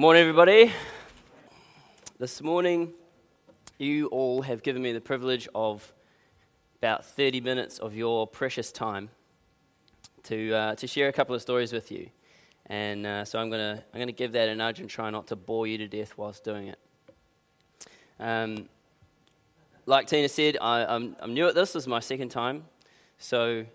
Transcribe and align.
Morning, 0.00 0.22
everybody. 0.22 0.72
This 2.18 2.40
morning, 2.40 2.94
you 3.76 4.06
all 4.06 4.40
have 4.40 4.62
given 4.62 4.80
me 4.80 4.92
the 4.92 5.00
privilege 5.02 5.46
of 5.54 5.92
about 6.78 7.04
30 7.04 7.42
minutes 7.42 7.78
of 7.78 7.94
your 7.94 8.26
precious 8.26 8.72
time 8.72 9.10
to, 10.22 10.54
uh, 10.54 10.74
to 10.76 10.86
share 10.86 11.08
a 11.08 11.12
couple 11.12 11.34
of 11.34 11.42
stories 11.42 11.70
with 11.70 11.92
you. 11.92 12.08
And 12.64 13.06
uh, 13.06 13.26
so 13.26 13.38
I'm 13.38 13.50
going 13.50 13.76
to 13.76 13.84
I'm 13.92 14.00
gonna 14.00 14.12
give 14.12 14.32
that 14.32 14.48
a 14.48 14.54
nudge 14.54 14.80
and 14.80 14.88
try 14.88 15.10
not 15.10 15.26
to 15.26 15.36
bore 15.36 15.66
you 15.66 15.76
to 15.76 15.86
death 15.86 16.16
whilst 16.16 16.44
doing 16.44 16.68
it. 16.68 16.78
Um, 18.18 18.70
like 19.84 20.06
Tina 20.06 20.30
said, 20.30 20.56
I, 20.62 20.86
I'm, 20.86 21.14
I'm 21.20 21.34
new 21.34 21.46
at 21.46 21.54
this. 21.54 21.74
This 21.74 21.82
is 21.82 21.86
my 21.86 22.00
second 22.00 22.30
time. 22.30 22.64
So 23.18 23.66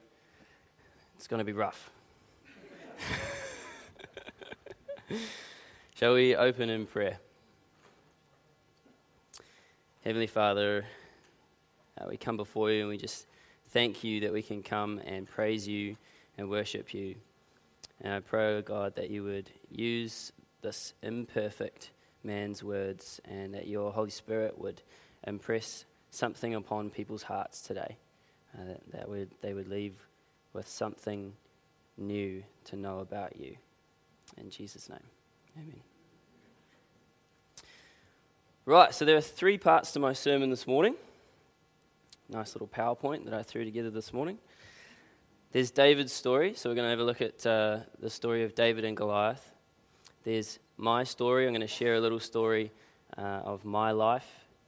it's 1.17 1.27
going 1.27 1.37
to 1.37 1.45
be 1.45 1.53
rough. 1.53 1.91
Shall 5.95 6.15
we 6.15 6.35
open 6.35 6.69
in 6.69 6.87
prayer? 6.87 7.19
Heavenly 10.03 10.27
Father, 10.27 10.85
uh, 11.97 12.07
we 12.09 12.17
come 12.17 12.35
before 12.35 12.69
you 12.69 12.81
and 12.81 12.89
we 12.89 12.97
just 12.97 13.25
thank 13.69 14.03
you 14.03 14.19
that 14.19 14.33
we 14.33 14.41
can 14.41 14.61
come 14.61 14.99
and 15.05 15.25
praise 15.25 15.65
you 15.65 15.95
and 16.37 16.49
worship 16.49 16.93
you. 16.93 17.15
And 18.01 18.11
I 18.11 18.19
pray, 18.19 18.57
oh 18.57 18.61
God, 18.61 18.95
that 18.95 19.09
you 19.09 19.23
would 19.23 19.49
use 19.71 20.33
this 20.61 20.91
imperfect 21.01 21.91
man's 22.25 22.61
words 22.61 23.21
and 23.23 23.53
that 23.53 23.65
your 23.65 23.93
Holy 23.93 24.11
Spirit 24.11 24.59
would 24.59 24.81
impress 25.25 25.85
something 26.11 26.55
upon 26.55 26.89
people's 26.89 27.23
hearts 27.23 27.61
today. 27.61 27.95
Uh, 28.53 28.65
that, 28.65 28.91
that 28.91 29.07
would, 29.07 29.29
they 29.41 29.53
would 29.53 29.69
leave 29.69 29.95
with 30.51 30.67
something 30.67 31.31
new 31.97 32.43
to 32.65 32.75
know 32.75 32.99
about 32.99 33.37
you. 33.39 33.55
In 34.35 34.49
Jesus' 34.49 34.89
name, 34.89 34.99
amen. 35.57 35.81
Right, 38.65 38.93
so 38.93 39.05
there 39.05 39.15
are 39.15 39.21
three 39.21 39.57
parts 39.57 39.91
to 39.91 39.99
my 39.99 40.13
sermon 40.13 40.49
this 40.49 40.65
morning. 40.65 40.95
Nice 42.29 42.55
little 42.55 42.67
PowerPoint 42.67 43.25
that 43.25 43.33
I 43.33 43.43
threw 43.43 43.63
together 43.63 43.91
this 43.91 44.11
morning. 44.11 44.39
There's 45.51 45.71
David's 45.71 46.11
story, 46.11 46.53
so 46.55 46.69
we're 46.69 46.75
going 46.75 46.85
to 46.85 46.89
have 46.89 46.99
a 46.99 47.03
look 47.03 47.21
at 47.21 47.45
uh, 47.45 47.79
the 47.99 48.09
story 48.09 48.43
of 48.43 48.55
David 48.55 48.83
and 48.83 48.97
Goliath. 48.97 49.51
There's 50.23 50.59
my 50.77 51.03
story. 51.03 51.45
I'm 51.45 51.53
going 51.53 51.61
to 51.61 51.67
share 51.67 51.93
a 51.93 51.99
little 51.99 52.19
story 52.19 52.71
uh, 53.17 53.21
of 53.21 53.63
my 53.63 53.91
life 53.91 54.27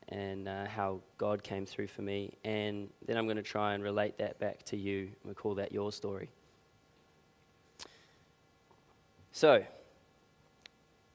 and 0.09 0.47
uh, 0.47 0.65
how 0.67 1.01
God 1.17 1.43
came 1.43 1.65
through 1.65 1.87
for 1.87 2.03
me. 2.03 2.37
And 2.45 2.89
then 3.05 3.17
I'm 3.17 3.25
going 3.25 3.37
to 3.37 3.43
try 3.43 3.73
and 3.73 3.83
relate 3.83 4.19
that 4.19 4.39
back 4.39 4.63
to 4.65 4.77
you. 4.77 5.09
We 5.25 5.33
call 5.33 5.55
that 5.55 5.71
your 5.71 5.91
story. 5.91 6.29
So, 9.31 9.63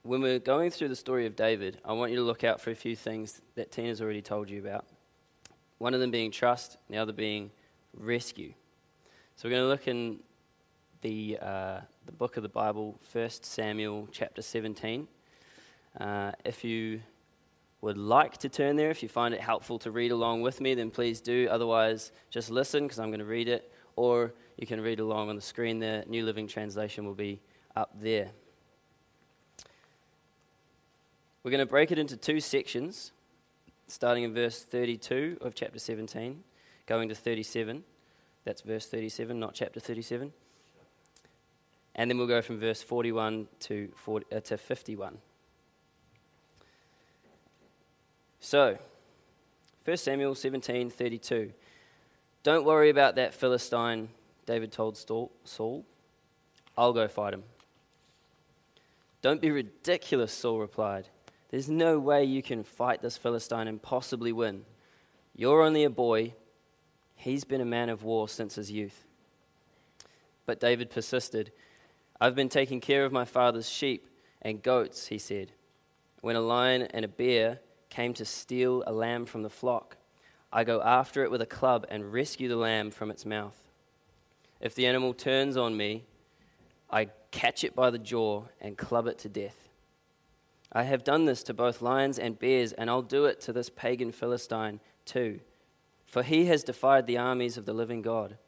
when 0.05 0.21
we're 0.21 0.41
going 0.41 0.71
through 0.71 0.89
the 0.89 0.97
story 0.97 1.27
of 1.27 1.37
David, 1.37 1.79
I 1.85 1.93
want 1.93 2.11
you 2.11 2.17
to 2.17 2.25
look 2.25 2.43
out 2.43 2.61
for 2.61 2.71
a 2.71 2.75
few 2.75 2.97
things 2.97 3.41
that 3.55 3.71
Tina's 3.71 4.01
already 4.01 4.23
told 4.23 4.51
you 4.51 4.59
about. 4.59 4.85
One 5.79 5.95
of 5.95 6.01
them 6.01 6.11
being 6.11 6.33
trust, 6.33 6.77
the 6.91 6.99
other 6.99 7.13
being 7.13 7.51
rescue. 7.97 8.53
So, 9.37 9.49
we're 9.49 9.55
going 9.55 9.63
to 9.63 9.69
look 9.69 9.89
in 9.89 10.19
the, 11.03 11.39
uh, 11.41 11.81
the 12.07 12.13
book 12.13 12.37
of 12.37 12.43
the 12.43 12.49
Bible, 12.49 12.99
1 13.13 13.31
Samuel 13.43 14.09
chapter 14.11 14.43
17. 14.43 15.07
Uh, 16.01 16.33
if 16.45 16.65
you 16.65 17.01
would 17.81 17.97
like 17.97 18.39
to 18.39 18.49
turn 18.49 18.77
there, 18.77 18.91
if 18.91 19.03
you 19.03 19.09
find 19.09 19.35
it 19.35 19.41
helpful 19.41 19.79
to 19.81 19.91
read 19.91 20.11
along 20.11 20.43
with 20.43 20.61
me, 20.61 20.75
then 20.75 20.91
please 20.91 21.21
do. 21.21 21.49
Otherwise, 21.51 22.13
just 22.31 22.51
listen 22.51 22.85
because 22.85 22.99
I'm 22.99 23.09
going 23.09 23.21
to 23.21 23.25
read 23.25 23.49
it. 23.49 23.73
Or 23.95 24.35
you 24.57 24.67
can 24.67 24.81
read 24.81 25.01
along 25.01 25.29
on 25.29 25.37
the 25.37 25.43
screen 25.43 25.79
The 25.79 26.05
New 26.09 26.25
Living 26.25 26.49
Translation 26.49 27.05
will 27.05 27.15
be 27.15 27.41
up 27.77 27.91
there. 28.01 28.31
We're 31.43 31.51
going 31.51 31.59
to 31.59 31.67
break 31.67 31.91
it 31.91 31.99
into 31.99 32.17
two 32.17 32.39
sections, 32.39 33.11
starting 33.89 34.23
in 34.23 34.33
verse 34.33 34.63
32 34.63 35.39
of 35.41 35.57
chapter 35.57 35.81
17, 35.81 36.45
going 36.87 37.09
to 37.09 37.17
37. 37.17 37.83
That's 38.45 38.61
verse 38.61 38.87
37, 38.87 39.39
not 39.41 39.55
chapter 39.55 39.81
37. 39.81 40.33
And 41.97 42.11
then 42.11 42.17
we'll 42.17 42.29
go 42.29 42.43
from 42.43 42.61
verse 42.61 42.81
41 42.81 43.49
to, 43.61 43.91
40, 43.97 44.27
uh, 44.35 44.41
to 44.41 44.57
51. 44.57 45.19
So, 48.39 48.79
1 49.85 49.97
Samuel 49.97 50.37
17 50.37 50.91
32. 50.91 51.53
Don't 52.45 52.65
worry 52.65 52.89
about 52.89 53.17
that 53.17 53.35
Philistine, 53.35 54.09
David 54.47 54.71
told 54.71 54.97
Saul. 54.97 55.85
I'll 56.77 56.93
go 56.93 57.09
fight 57.09 57.35
him. 57.35 57.43
Don't 59.23 59.41
be 59.41 59.51
ridiculous, 59.51 60.33
Saul 60.33 60.59
replied. 60.59 61.09
There's 61.53 61.69
no 61.69 61.99
way 61.99 62.25
you 62.25 62.43
can 62.43 62.65
fight 62.65 63.03
this 63.03 63.19
Philistine 63.19 63.69
and 63.69 63.81
possibly 63.81 64.33
win. 64.33 64.65
You're 65.37 65.63
only 65.63 65.85
a 65.85 65.91
boy. 65.91 66.33
He's 67.15 67.45
been 67.45 67.61
a 67.61 67.67
man 67.67 67.91
of 67.91 68.03
war 68.03 68.27
since 68.27 68.55
his 68.55 68.71
youth. 68.73 69.05
But 70.47 70.61
David 70.61 70.89
persisted. 70.89 71.53
I've 72.19 72.35
been 72.35 72.49
taking 72.49 72.81
care 72.81 73.05
of 73.05 73.13
my 73.13 73.27
father's 73.27 73.69
sheep 73.69 74.09
and 74.41 74.63
goats, 74.63 75.09
he 75.09 75.19
said. 75.19 75.53
When 76.23 76.37
a 76.37 76.41
lion 76.41 76.83
and 76.83 77.05
a 77.05 77.09
bear 77.09 77.61
came 77.91 78.15
to 78.15 78.25
steal 78.25 78.83
a 78.87 78.93
lamb 78.93 79.27
from 79.27 79.43
the 79.43 79.51
flock. 79.51 79.99
I 80.51 80.65
go 80.65 80.81
after 80.81 81.23
it 81.23 81.31
with 81.31 81.43
a 81.43 81.47
club 81.47 81.85
and 81.91 82.15
rescue 82.15 82.49
the 82.49 82.57
lamb 82.57 82.91
from 82.91 83.11
its 83.11 83.27
mouth. 83.27 83.59
If 84.59 84.75
the 84.75 84.87
animal 84.87 85.13
turns 85.13 85.59
on 85.59 85.77
me, 85.77 86.05
I 86.91 87.09
catch 87.31 87.63
it 87.63 87.77
by 87.77 87.91
the 87.91 87.99
jaw 87.99 88.45
and 88.59 88.79
club 88.79 89.07
it 89.07 89.19
to 89.19 89.29
death. 89.29 89.62
I 90.73 90.85
have 90.85 91.05
done 91.05 91.27
this 91.27 91.43
to 91.45 91.55
both 91.55 91.83
lions 91.83 92.19
and 92.19 92.39
bears, 92.39 92.73
and 92.73 92.89
I'll 92.89 93.03
do 93.03 93.27
it 93.27 93.41
to 93.43 93.53
this 93.53 93.69
pagan 93.69 94.11
Philistine 94.11 94.81
too, 95.05 95.41
for 96.07 96.23
he 96.23 96.47
has 96.47 96.65
defied 96.65 97.07
the 97.07 97.19
armies 97.19 97.59
of 97.59 97.67
the 97.67 97.75
living 97.75 98.01
God. 98.01 98.39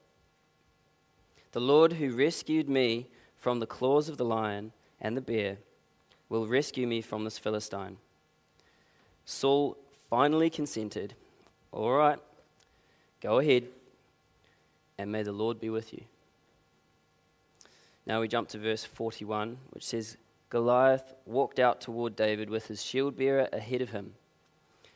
The 1.52 1.60
Lord 1.60 1.94
who 1.94 2.16
rescued 2.16 2.68
me 2.68 3.08
from 3.36 3.60
the 3.60 3.66
claws 3.66 4.08
of 4.08 4.16
the 4.16 4.24
lion 4.24 4.72
and 5.00 5.16
the 5.16 5.20
bear 5.20 5.58
will 6.30 6.46
rescue 6.46 6.86
me 6.86 7.02
from 7.02 7.24
this 7.24 7.38
Philistine. 7.38 7.98
Saul 9.26 9.76
finally 10.08 10.48
consented. 10.48 11.14
All 11.72 11.92
right, 11.92 12.18
go 13.20 13.38
ahead, 13.38 13.64
and 14.96 15.12
may 15.12 15.22
the 15.22 15.32
Lord 15.32 15.60
be 15.60 15.68
with 15.68 15.92
you. 15.92 16.04
Now 18.06 18.20
we 18.20 18.28
jump 18.28 18.48
to 18.50 18.58
verse 18.58 18.84
41, 18.84 19.58
which 19.70 19.84
says 19.84 20.16
Goliath 20.54 21.14
walked 21.26 21.58
out 21.58 21.80
toward 21.80 22.14
David 22.14 22.48
with 22.48 22.68
his 22.68 22.80
shield 22.80 23.16
bearer 23.16 23.48
ahead 23.52 23.82
of 23.82 23.90
him, 23.90 24.14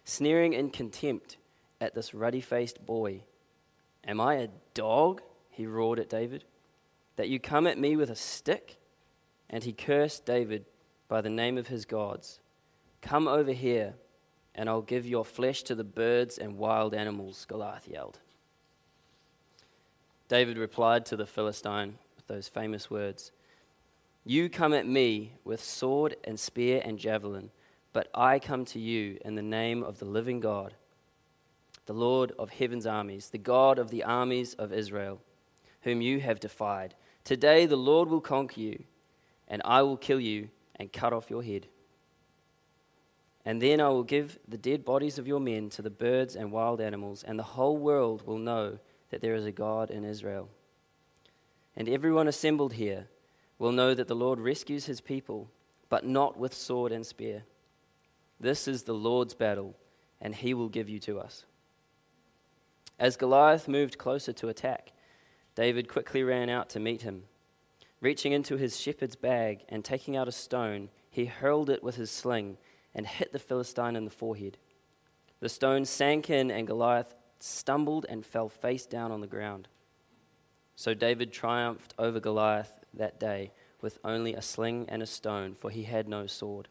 sneering 0.04 0.52
in 0.52 0.70
contempt 0.70 1.36
at 1.80 1.96
this 1.96 2.14
ruddy 2.14 2.40
faced 2.40 2.86
boy. 2.86 3.22
Am 4.06 4.20
I 4.20 4.36
a 4.36 4.50
dog? 4.74 5.20
he 5.50 5.66
roared 5.66 5.98
at 5.98 6.08
David, 6.08 6.44
that 7.16 7.28
you 7.28 7.40
come 7.40 7.66
at 7.66 7.76
me 7.76 7.96
with 7.96 8.08
a 8.08 8.14
stick? 8.14 8.76
And 9.50 9.64
he 9.64 9.72
cursed 9.72 10.24
David 10.24 10.64
by 11.08 11.20
the 11.22 11.28
name 11.28 11.58
of 11.58 11.66
his 11.66 11.84
gods. 11.84 12.38
Come 13.02 13.26
over 13.26 13.50
here 13.50 13.94
and 14.54 14.68
I'll 14.68 14.80
give 14.80 15.06
your 15.06 15.24
flesh 15.24 15.64
to 15.64 15.74
the 15.74 15.82
birds 15.82 16.38
and 16.38 16.56
wild 16.56 16.94
animals, 16.94 17.44
Goliath 17.48 17.88
yelled. 17.88 18.20
David 20.28 20.56
replied 20.56 21.04
to 21.06 21.16
the 21.16 21.26
Philistine 21.26 21.98
with 22.14 22.28
those 22.28 22.46
famous 22.46 22.88
words 22.88 23.32
You 24.28 24.50
come 24.50 24.74
at 24.74 24.86
me 24.86 25.32
with 25.42 25.64
sword 25.64 26.16
and 26.22 26.38
spear 26.38 26.82
and 26.84 26.98
javelin, 26.98 27.48
but 27.94 28.10
I 28.14 28.38
come 28.38 28.66
to 28.66 28.78
you 28.78 29.16
in 29.24 29.36
the 29.36 29.42
name 29.42 29.82
of 29.82 30.00
the 30.00 30.04
living 30.04 30.38
God, 30.38 30.74
the 31.86 31.94
Lord 31.94 32.32
of 32.38 32.50
heaven's 32.50 32.84
armies, 32.84 33.30
the 33.30 33.38
God 33.38 33.78
of 33.78 33.88
the 33.88 34.04
armies 34.04 34.52
of 34.52 34.70
Israel, 34.70 35.22
whom 35.80 36.02
you 36.02 36.20
have 36.20 36.40
defied. 36.40 36.94
Today 37.24 37.64
the 37.64 37.78
Lord 37.78 38.10
will 38.10 38.20
conquer 38.20 38.60
you, 38.60 38.84
and 39.48 39.62
I 39.64 39.80
will 39.80 39.96
kill 39.96 40.20
you 40.20 40.50
and 40.76 40.92
cut 40.92 41.14
off 41.14 41.30
your 41.30 41.42
head. 41.42 41.66
And 43.46 43.62
then 43.62 43.80
I 43.80 43.88
will 43.88 44.04
give 44.04 44.38
the 44.46 44.58
dead 44.58 44.84
bodies 44.84 45.18
of 45.18 45.26
your 45.26 45.40
men 45.40 45.70
to 45.70 45.80
the 45.80 45.88
birds 45.88 46.36
and 46.36 46.52
wild 46.52 46.82
animals, 46.82 47.24
and 47.26 47.38
the 47.38 47.54
whole 47.54 47.78
world 47.78 48.26
will 48.26 48.36
know 48.36 48.78
that 49.08 49.22
there 49.22 49.36
is 49.36 49.46
a 49.46 49.52
God 49.52 49.90
in 49.90 50.04
Israel. 50.04 50.50
And 51.74 51.88
everyone 51.88 52.28
assembled 52.28 52.74
here 52.74 53.06
will 53.58 53.72
know 53.72 53.94
that 53.94 54.08
the 54.08 54.14
Lord 54.14 54.40
rescues 54.40 54.86
his 54.86 55.00
people, 55.00 55.50
but 55.88 56.06
not 56.06 56.38
with 56.38 56.54
sword 56.54 56.92
and 56.92 57.04
spear. 57.04 57.44
This 58.40 58.68
is 58.68 58.84
the 58.84 58.94
Lord's 58.94 59.34
battle, 59.34 59.76
and 60.20 60.34
he 60.34 60.54
will 60.54 60.68
give 60.68 60.88
you 60.88 60.98
to 61.00 61.18
us. 61.18 61.44
As 62.98 63.16
Goliath 63.16 63.68
moved 63.68 63.98
closer 63.98 64.32
to 64.34 64.48
attack, 64.48 64.92
David 65.54 65.88
quickly 65.88 66.22
ran 66.22 66.48
out 66.48 66.68
to 66.70 66.80
meet 66.80 67.02
him. 67.02 67.24
Reaching 68.00 68.32
into 68.32 68.56
his 68.56 68.78
shepherd's 68.78 69.16
bag 69.16 69.64
and 69.68 69.84
taking 69.84 70.16
out 70.16 70.28
a 70.28 70.32
stone, 70.32 70.88
he 71.10 71.24
hurled 71.24 71.68
it 71.68 71.82
with 71.82 71.96
his 71.96 72.10
sling 72.10 72.58
and 72.94 73.06
hit 73.06 73.32
the 73.32 73.38
Philistine 73.38 73.96
in 73.96 74.04
the 74.04 74.10
forehead. 74.10 74.56
The 75.40 75.48
stone 75.48 75.84
sank 75.84 76.30
in, 76.30 76.50
and 76.50 76.66
Goliath 76.66 77.14
stumbled 77.40 78.06
and 78.08 78.24
fell 78.24 78.48
face 78.48 78.86
down 78.86 79.10
on 79.12 79.20
the 79.20 79.26
ground. 79.26 79.68
So 80.76 80.94
David 80.94 81.32
triumphed 81.32 81.94
over 81.98 82.20
Goliath 82.20 82.77
that 82.98 83.18
day 83.18 83.52
with 83.80 83.98
only 84.04 84.34
a 84.34 84.42
sling 84.42 84.86
and 84.88 85.02
a 85.02 85.06
stone, 85.06 85.54
for 85.54 85.70
he 85.70 85.84
had 85.84 86.08
no 86.08 86.26
sword. 86.26 86.68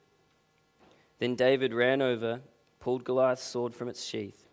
Then 1.19 1.35
David 1.35 1.73
ran 1.73 2.01
over, 2.01 2.41
pulled 2.79 3.03
Goliath's 3.03 3.43
sword 3.43 3.73
from 3.73 3.87
its 3.87 4.03
sheath, 4.05 4.45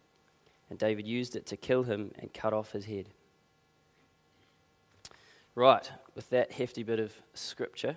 and 0.70 0.78
David 0.78 1.06
used 1.06 1.36
it 1.36 1.46
to 1.46 1.56
kill 1.56 1.82
him 1.82 2.12
and 2.18 2.32
cut 2.32 2.52
off 2.52 2.72
his 2.72 2.86
head. 2.86 3.06
Right, 5.54 5.90
with 6.14 6.30
that 6.30 6.52
hefty 6.52 6.82
bit 6.82 6.98
of 6.98 7.12
scripture, 7.34 7.96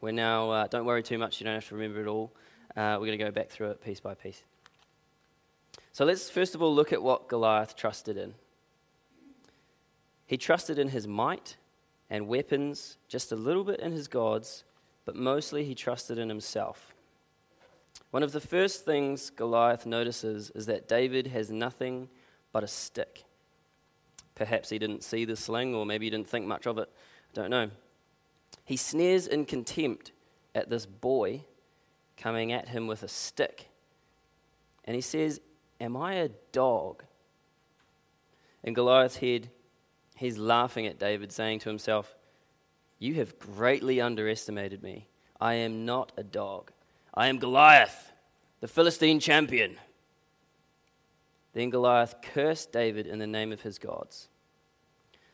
we're 0.00 0.12
now, 0.12 0.50
uh, 0.50 0.66
don't 0.66 0.86
worry 0.86 1.02
too 1.02 1.18
much, 1.18 1.40
you 1.40 1.44
don't 1.44 1.54
have 1.54 1.68
to 1.68 1.74
remember 1.74 2.00
it 2.00 2.06
all. 2.06 2.32
Uh, 2.76 2.96
we're 2.98 3.06
going 3.06 3.18
to 3.18 3.24
go 3.24 3.30
back 3.30 3.50
through 3.50 3.70
it 3.70 3.82
piece 3.82 4.00
by 4.00 4.14
piece. 4.14 4.42
So 5.92 6.04
let's 6.04 6.30
first 6.30 6.54
of 6.54 6.62
all 6.62 6.74
look 6.74 6.92
at 6.92 7.02
what 7.02 7.28
Goliath 7.28 7.76
trusted 7.76 8.16
in. 8.16 8.34
He 10.26 10.36
trusted 10.36 10.78
in 10.78 10.88
his 10.88 11.08
might 11.08 11.56
and 12.10 12.26
weapons, 12.26 12.98
just 13.08 13.32
a 13.32 13.36
little 13.36 13.64
bit 13.64 13.80
in 13.80 13.92
his 13.92 14.08
gods, 14.08 14.64
but 15.04 15.14
mostly 15.14 15.64
he 15.64 15.74
trusted 15.74 16.18
in 16.18 16.28
himself. 16.28 16.92
One 18.10 18.22
of 18.22 18.32
the 18.32 18.40
first 18.40 18.84
things 18.84 19.30
Goliath 19.30 19.86
notices 19.86 20.50
is 20.54 20.66
that 20.66 20.88
David 20.88 21.28
has 21.28 21.50
nothing 21.50 22.08
but 22.52 22.64
a 22.64 22.68
stick. 22.68 23.24
Perhaps 24.34 24.70
he 24.70 24.78
didn't 24.78 25.04
see 25.04 25.24
the 25.24 25.36
sling, 25.36 25.74
or 25.74 25.86
maybe 25.86 26.06
he 26.06 26.10
didn't 26.10 26.28
think 26.28 26.46
much 26.46 26.66
of 26.66 26.78
it. 26.78 26.88
I 27.32 27.34
don't 27.34 27.50
know. 27.50 27.70
He 28.64 28.76
sneers 28.76 29.26
in 29.26 29.44
contempt 29.44 30.12
at 30.54 30.70
this 30.70 30.86
boy 30.86 31.44
coming 32.16 32.52
at 32.52 32.68
him 32.68 32.86
with 32.86 33.02
a 33.02 33.08
stick. 33.08 33.68
And 34.84 34.94
he 34.94 35.00
says, 35.00 35.40
Am 35.80 35.96
I 35.96 36.14
a 36.14 36.30
dog? 36.52 37.04
In 38.62 38.74
Goliath's 38.74 39.16
head, 39.16 39.50
he's 40.20 40.36
laughing 40.36 40.86
at 40.86 40.98
David, 40.98 41.32
saying 41.32 41.60
to 41.60 41.70
himself, 41.70 42.14
You 42.98 43.14
have 43.14 43.38
greatly 43.38 44.00
underestimated 44.00 44.82
me. 44.82 45.08
I 45.40 45.54
am 45.54 45.86
not 45.86 46.12
a 46.16 46.22
dog. 46.22 46.70
I 47.14 47.28
am 47.28 47.38
Goliath, 47.38 48.12
the 48.60 48.68
Philistine 48.68 49.18
champion. 49.18 49.78
Then 51.54 51.70
Goliath 51.70 52.16
cursed 52.22 52.70
David 52.70 53.06
in 53.06 53.18
the 53.18 53.26
name 53.26 53.50
of 53.50 53.62
his 53.62 53.78
gods. 53.78 54.28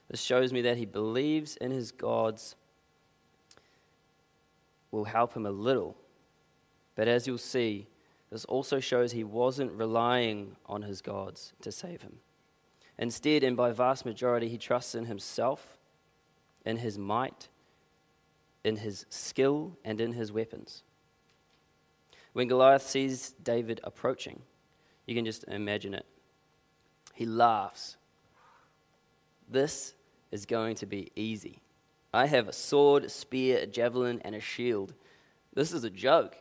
This 0.09 0.21
shows 0.21 0.53
me 0.53 0.62
that 0.62 0.77
he 0.77 0.87
believes 0.87 1.56
in 1.56 1.73
his 1.73 1.91
gods 1.91 2.55
will 4.93 5.05
help 5.05 5.35
him 5.35 5.44
a 5.44 5.50
little. 5.50 5.97
But 6.94 7.09
as 7.09 7.27
you'll 7.27 7.39
see, 7.39 7.89
this 8.31 8.44
also 8.44 8.79
shows 8.79 9.12
he 9.12 9.25
wasn't 9.25 9.73
relying 9.73 10.55
on 10.67 10.82
his 10.82 11.03
gods 11.03 11.53
to 11.62 11.73
save 11.73 12.03
him. 12.03 12.21
Instead, 12.98 13.44
and 13.44 13.56
by 13.56 13.72
vast 13.72 14.06
majority, 14.06 14.48
he 14.48 14.58
trusts 14.58 14.94
in 14.94 15.04
himself, 15.04 15.76
in 16.64 16.78
his 16.78 16.96
might, 16.96 17.48
in 18.64 18.76
his 18.76 19.04
skill, 19.10 19.76
and 19.84 20.00
in 20.00 20.12
his 20.12 20.32
weapons. 20.32 20.82
When 22.32 22.48
Goliath 22.48 22.82
sees 22.82 23.34
David 23.43 23.81
approaching, 23.84 24.43
you 25.06 25.14
can 25.14 25.25
just 25.25 25.44
imagine 25.44 25.94
it. 25.94 26.06
He 27.14 27.25
laughs. 27.25 27.96
This 29.48 29.94
is 30.31 30.44
going 30.44 30.75
to 30.76 30.87
be 30.87 31.10
easy. 31.14 31.60
I 32.12 32.26
have 32.26 32.48
a 32.48 32.52
sword, 32.52 33.04
a 33.04 33.08
spear, 33.08 33.58
a 33.58 33.66
javelin, 33.66 34.20
and 34.25 34.34
a 34.34 34.40
shield. 34.40 34.94
This 35.54 35.72
is 35.72 35.84
a 35.84 35.90
joke. 35.90 36.37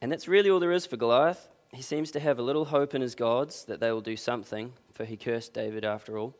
And 0.00 0.10
that's 0.10 0.28
really 0.28 0.50
all 0.50 0.60
there 0.60 0.72
is 0.72 0.86
for 0.86 0.96
Goliath. 0.96 1.48
He 1.74 1.82
seems 1.82 2.12
to 2.12 2.20
have 2.20 2.38
a 2.38 2.42
little 2.42 2.66
hope 2.66 2.94
in 2.94 3.02
his 3.02 3.16
gods 3.16 3.64
that 3.64 3.80
they 3.80 3.90
will 3.90 4.00
do 4.00 4.16
something, 4.16 4.74
for 4.92 5.04
he 5.04 5.16
cursed 5.16 5.52
David 5.52 5.84
after 5.84 6.16
all. 6.16 6.34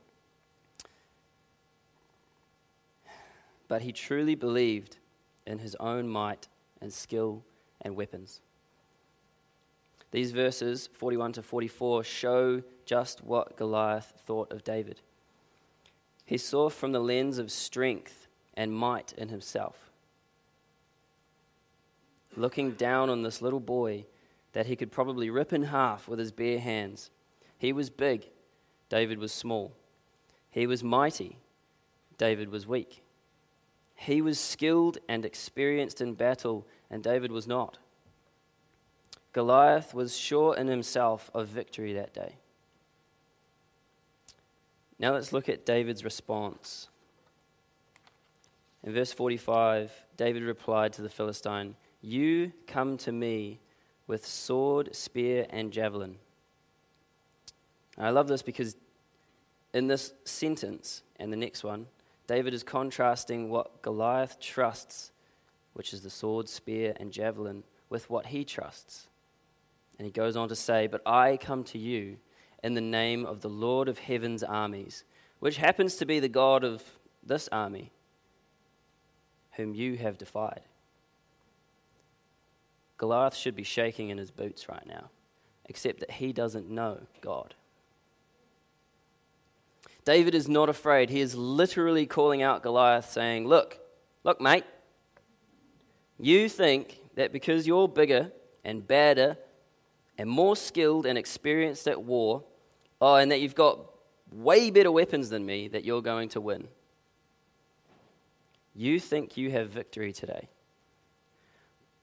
But 3.67 3.83
he 3.83 3.91
truly 3.91 4.37
believed 4.37 4.99
in 5.45 5.59
his 5.59 5.75
own 5.81 6.09
might 6.09 6.47
and 6.81 6.93
skill 6.93 7.43
and 7.81 7.97
weapons. 7.97 8.41
These 10.13 10.31
verses, 10.31 10.89
41 10.93 11.33
to 11.33 11.43
44, 11.43 12.05
show 12.05 12.63
just 12.87 13.25
what 13.25 13.57
Goliath 13.57 14.13
thought 14.25 14.53
of 14.53 14.63
David. 14.63 15.01
He 16.25 16.39
saw 16.39 16.71
from 16.71 16.93
the 16.93 17.01
lens 17.01 17.39
of 17.39 17.51
strength 17.51 18.29
and 18.55 18.73
might 18.73 19.13
in 19.15 19.31
himself. 19.31 19.91
Looking 22.37 22.73
down 22.73 23.11
on 23.11 23.23
this 23.23 23.43
little 23.43 23.59
boy 23.59 24.07
that 24.55 24.67
he 24.67 24.77
could 24.77 24.91
probably 24.91 25.29
rip 25.29 25.53
in 25.53 25.65
half 25.65 26.09
with 26.09 26.19
his 26.19 26.33
bare 26.33 26.61
hands. 26.61 27.11
He 27.59 27.73
was 27.73 27.91
big, 27.91 28.31
David 28.89 29.19
was 29.19 29.33
small. 29.33 29.75
He 30.51 30.67
was 30.67 30.83
mighty, 30.83 31.39
David 32.17 32.51
was 32.51 32.67
weak. 32.67 33.03
He 33.97 34.23
was 34.23 34.39
skilled 34.39 34.99
and 35.09 35.25
experienced 35.25 36.01
in 36.01 36.15
battle, 36.15 36.67
and 36.91 37.03
David 37.03 37.33
was 37.33 37.47
not. 37.47 37.79
Goliath 39.33 39.93
was 39.93 40.17
sure 40.17 40.57
in 40.57 40.69
himself 40.69 41.31
of 41.35 41.49
victory 41.49 41.93
that 41.93 42.15
day. 42.15 42.37
Now 44.99 45.13
let's 45.15 45.33
look 45.33 45.49
at 45.49 45.67
David's 45.67 46.05
response. 46.05 46.89
In 48.85 48.93
verse 48.93 49.13
45, 49.13 49.91
David 50.17 50.45
replied 50.45 50.93
to 50.93 51.03
the 51.03 51.09
Philistine, 51.09 51.75
You 52.01 52.53
come 52.69 52.97
to 52.99 53.11
me 53.11 53.59
with 54.07 54.27
sword, 54.27 54.95
spear, 54.95 55.47
and 55.51 55.73
javelin. 55.73 56.17
I 57.97 58.11
love 58.11 58.29
this 58.29 58.43
because 58.43 58.77
in 59.73 59.87
this 59.87 60.13
sentence 60.25 61.03
and 61.17 61.33
the 61.33 61.37
next 61.37 61.65
one, 61.65 61.87
David 62.27 62.55
is 62.55 62.63
contrasting 62.63 63.51
what 63.51 63.83
Goliath 63.83 64.41
trusts, 64.41 65.13
which 65.75 65.93
is 65.93 66.03
the 66.03 66.11
sword, 66.11 66.49
spear, 66.49 66.95
and 66.99 67.13
javelin, 67.13 67.65
with 67.91 68.09
what 68.09 68.27
he 68.27 68.45
trusts. 68.45 69.09
And 69.99 70.07
he 70.07 70.13
goes 70.13 70.37
on 70.37 70.49
to 70.49 70.57
say, 70.57 70.87
But 70.87 71.03
I 71.07 71.37
come 71.37 71.65
to 71.65 71.79
you 71.79 72.17
in 72.63 72.75
the 72.75 72.81
name 72.81 73.27
of 73.27 73.43
the 73.43 73.49
Lord 73.49 73.89
of 73.89 73.99
heaven's 73.99 74.43
armies, 74.43 75.05
which 75.39 75.59
happens 75.59 75.97
to 75.97 76.07
be 76.07 76.19
the 76.19 76.29
God 76.29 76.65
of 76.65 76.83
this 77.23 77.49
army, 77.53 77.93
whom 79.53 79.75
you 79.75 79.97
have 79.99 80.19
defied. 80.19 80.63
Goliath 82.97 83.35
should 83.35 83.57
be 83.57 83.63
shaking 83.63 84.11
in 84.11 84.19
his 84.19 84.31
boots 84.31 84.69
right 84.69 84.87
now, 84.87 85.11
except 85.67 86.01
that 86.01 86.13
he 86.13 86.33
doesn't 86.33 86.71
know 86.71 87.01
God. 87.21 87.55
David 90.05 90.35
is 90.35 90.49
not 90.49 90.69
afraid. 90.69 91.11
He 91.11 91.21
is 91.21 91.35
literally 91.35 92.07
calling 92.07 92.43
out 92.43 92.63
Goliath, 92.63 93.11
saying, 93.11 93.49
Look, 93.49 93.79
look, 94.23 94.41
mate, 94.41 94.65
you 96.19 96.49
think 96.49 97.01
that 97.15 97.33
because 97.33 97.67
you're 97.67 97.89
bigger 97.89 98.31
and 98.65 98.87
badder 98.87 99.39
and 100.19 100.29
more 100.29 100.57
skilled 100.57 101.07
and 101.07 101.17
experienced 101.19 101.89
at 101.89 102.03
war, 102.03 102.45
Oh, 103.01 103.17
and 103.17 103.31
that 103.33 103.41
you've 103.43 103.55
got 103.55 103.81
way 104.33 104.71
better 104.71 104.91
weapons 104.91 105.29
than 105.29 105.45
me 105.45 105.69
that 105.69 105.85
you're 105.85 106.01
going 106.01 106.31
to 106.31 106.41
win. 106.41 106.69
You 108.75 108.99
think 108.99 109.37
you 109.37 109.51
have 109.51 109.69
victory 109.69 110.11
today, 110.11 110.49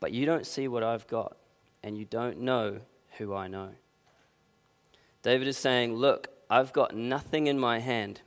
but 0.01 0.12
you 0.12 0.25
don't 0.25 0.46
see 0.46 0.67
what 0.67 0.84
I've 0.84 1.08
got, 1.08 1.38
and 1.81 1.98
you 1.98 2.03
don't 2.03 2.41
know 2.41 2.81
who 3.17 3.34
I 3.34 3.48
know. 3.48 3.70
David 5.22 5.48
is 5.48 5.58
saying, 5.58 5.96
Look, 5.96 6.27
I've 6.50 6.74
got 6.74 6.93
nothing 6.93 7.48
in 7.48 7.58
my 7.58 7.79
hand. 7.79 8.22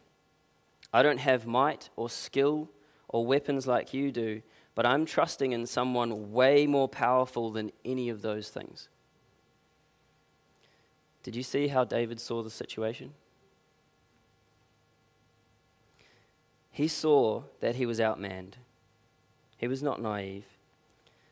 I 0.92 1.02
don't 1.02 1.18
have 1.18 1.46
might 1.46 1.90
or 1.96 2.08
skill 2.08 2.70
or 3.08 3.26
weapons 3.26 3.66
like 3.66 3.92
you 3.92 4.12
do, 4.12 4.40
but 4.76 4.86
I'm 4.86 5.04
trusting 5.04 5.52
in 5.52 5.66
someone 5.66 6.32
way 6.32 6.66
more 6.66 6.88
powerful 6.88 7.50
than 7.50 7.72
any 7.84 8.08
of 8.08 8.22
those 8.22 8.48
things. 8.48 8.88
Did 11.24 11.34
you 11.34 11.42
see 11.42 11.68
how 11.68 11.84
David 11.84 12.20
saw 12.20 12.42
the 12.42 12.50
situation? 12.50 13.14
He 16.70 16.86
saw 16.86 17.42
that 17.60 17.76
he 17.76 17.86
was 17.86 17.98
outmanned. 17.98 18.54
He 19.56 19.66
was 19.66 19.82
not 19.82 20.00
naive. 20.00 20.44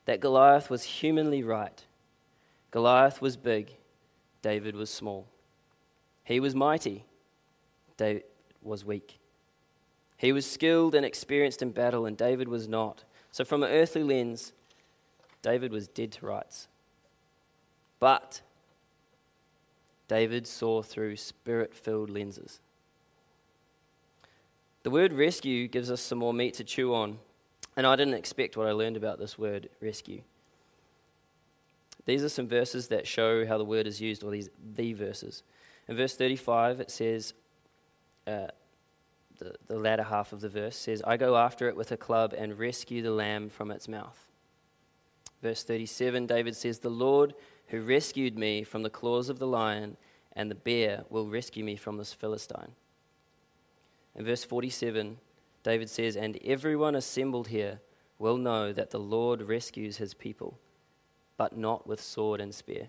That 0.05 0.21
Goliath 0.21 0.69
was 0.69 0.83
humanly 0.83 1.43
right. 1.43 1.85
Goliath 2.71 3.21
was 3.21 3.37
big, 3.37 3.77
David 4.41 4.75
was 4.75 4.91
small. 4.91 5.27
He 6.25 6.41
was 6.41 6.55
mighty, 6.55 7.05
David 7.97 8.25
was 8.63 8.85
weak. 8.85 9.19
He 10.17 10.33
was 10.33 10.49
skilled 10.49 10.95
and 10.95 11.05
experienced 11.05 11.63
in 11.63 11.73
battle, 11.73 12.07
and 12.07 12.17
David 12.17 12.49
was 12.49 12.69
not. 12.69 13.05
So, 13.33 13.45
from 13.45 13.63
an 13.63 13.71
earthly 13.71 14.05
lens, 14.05 14.53
David 15.43 15.73
was 15.73 15.89
dead 15.89 16.13
to 16.13 16.27
rights. 16.27 16.69
But 17.99 18.41
David 20.09 20.47
saw 20.47 20.83
through 20.83 21.17
spirit 21.17 21.75
filled 21.75 22.11
lenses. 22.11 22.61
The 24.83 24.91
word 24.91 25.13
rescue 25.13 25.69
gives 25.69 25.91
us 25.91 26.01
some 26.01 26.19
more 26.19 26.35
meat 26.35 26.55
to 26.55 26.65
chew 26.65 26.95
on, 26.95 27.19
and 27.76 27.87
I 27.87 27.97
didn't 27.97 28.14
expect 28.14 28.57
what 28.57 28.67
I 28.67 28.73
learned 28.73 28.97
about 28.97 29.19
this 29.19 29.38
word 29.38 29.69
rescue. 29.81 30.23
These 32.05 32.25
are 32.25 32.29
some 32.29 32.49
verses 32.49 32.88
that 32.88 33.07
show 33.07 33.47
how 33.47 33.59
the 33.59 33.64
word 33.64 33.87
is 33.87 34.00
used, 34.00 34.25
or 34.25 34.31
these 34.31 34.50
the 34.75 34.93
verses. 34.93 35.43
In 35.88 35.97
verse 35.97 36.17
35, 36.17 36.81
it 36.81 36.91
says, 36.91 37.35
uh, 38.26 38.49
the, 39.38 39.55
the 39.67 39.79
latter 39.79 40.02
half 40.02 40.33
of 40.33 40.41
the 40.41 40.49
verse 40.49 40.76
says, 40.76 41.02
I 41.07 41.17
go 41.17 41.37
after 41.37 41.69
it 41.69 41.76
with 41.76 41.93
a 41.93 41.97
club 41.97 42.35
and 42.37 42.59
rescue 42.59 43.02
the 43.02 43.11
lamb 43.11 43.49
from 43.49 43.71
its 43.71 43.88
mouth. 43.88 44.26
Verse 45.43 45.64
37, 45.64 46.26
David 46.26 46.57
says, 46.57 46.79
The 46.79 46.88
Lord 46.88 47.35
who 47.69 47.83
rescued 47.83 48.38
me 48.38 48.62
from 48.62 48.83
the 48.83 48.91
claws 48.91 49.29
of 49.29 49.38
the 49.38 49.47
lion 49.47 49.97
and 50.35 50.50
the 50.50 50.55
bear 50.55 51.05
will 51.11 51.29
rescue 51.29 51.64
me 51.64 51.76
from 51.76 51.97
this 51.97 52.12
Philistine. 52.12 52.73
In 54.14 54.25
verse 54.25 54.45
47, 54.45 55.19
David 55.62 55.88
says, 55.88 56.16
And 56.16 56.38
everyone 56.45 56.95
assembled 56.95 57.49
here 57.49 57.81
will 58.19 58.37
know 58.37 58.73
that 58.73 58.90
the 58.90 59.00
Lord 59.00 59.42
rescues 59.42 59.97
his 59.97 60.14
people, 60.14 60.59
but 61.37 61.57
not 61.57 61.87
with 61.87 62.00
sword 62.00 62.40
and 62.40 62.54
spear. 62.54 62.88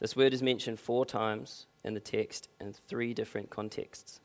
This 0.00 0.16
word 0.16 0.34
is 0.34 0.42
mentioned 0.42 0.80
four 0.80 1.06
times 1.06 1.66
in 1.82 1.94
the 1.94 2.00
text 2.00 2.48
in 2.60 2.72
three 2.72 3.14
different 3.14 3.50
contexts. 3.50 4.20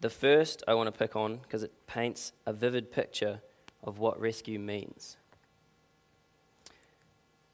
The 0.00 0.10
first 0.10 0.62
I 0.66 0.74
want 0.74 0.92
to 0.92 0.98
pick 0.98 1.14
on 1.14 1.36
because 1.36 1.62
it 1.62 1.86
paints 1.86 2.32
a 2.44 2.52
vivid 2.52 2.90
picture 2.90 3.40
of 3.84 3.98
what 3.98 4.20
rescue 4.20 4.58
means. 4.58 5.16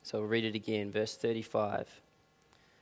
So 0.02 0.18
I'll 0.18 0.24
read 0.24 0.44
it 0.44 0.54
again, 0.54 0.90
verse 0.90 1.14
35. 1.16 2.00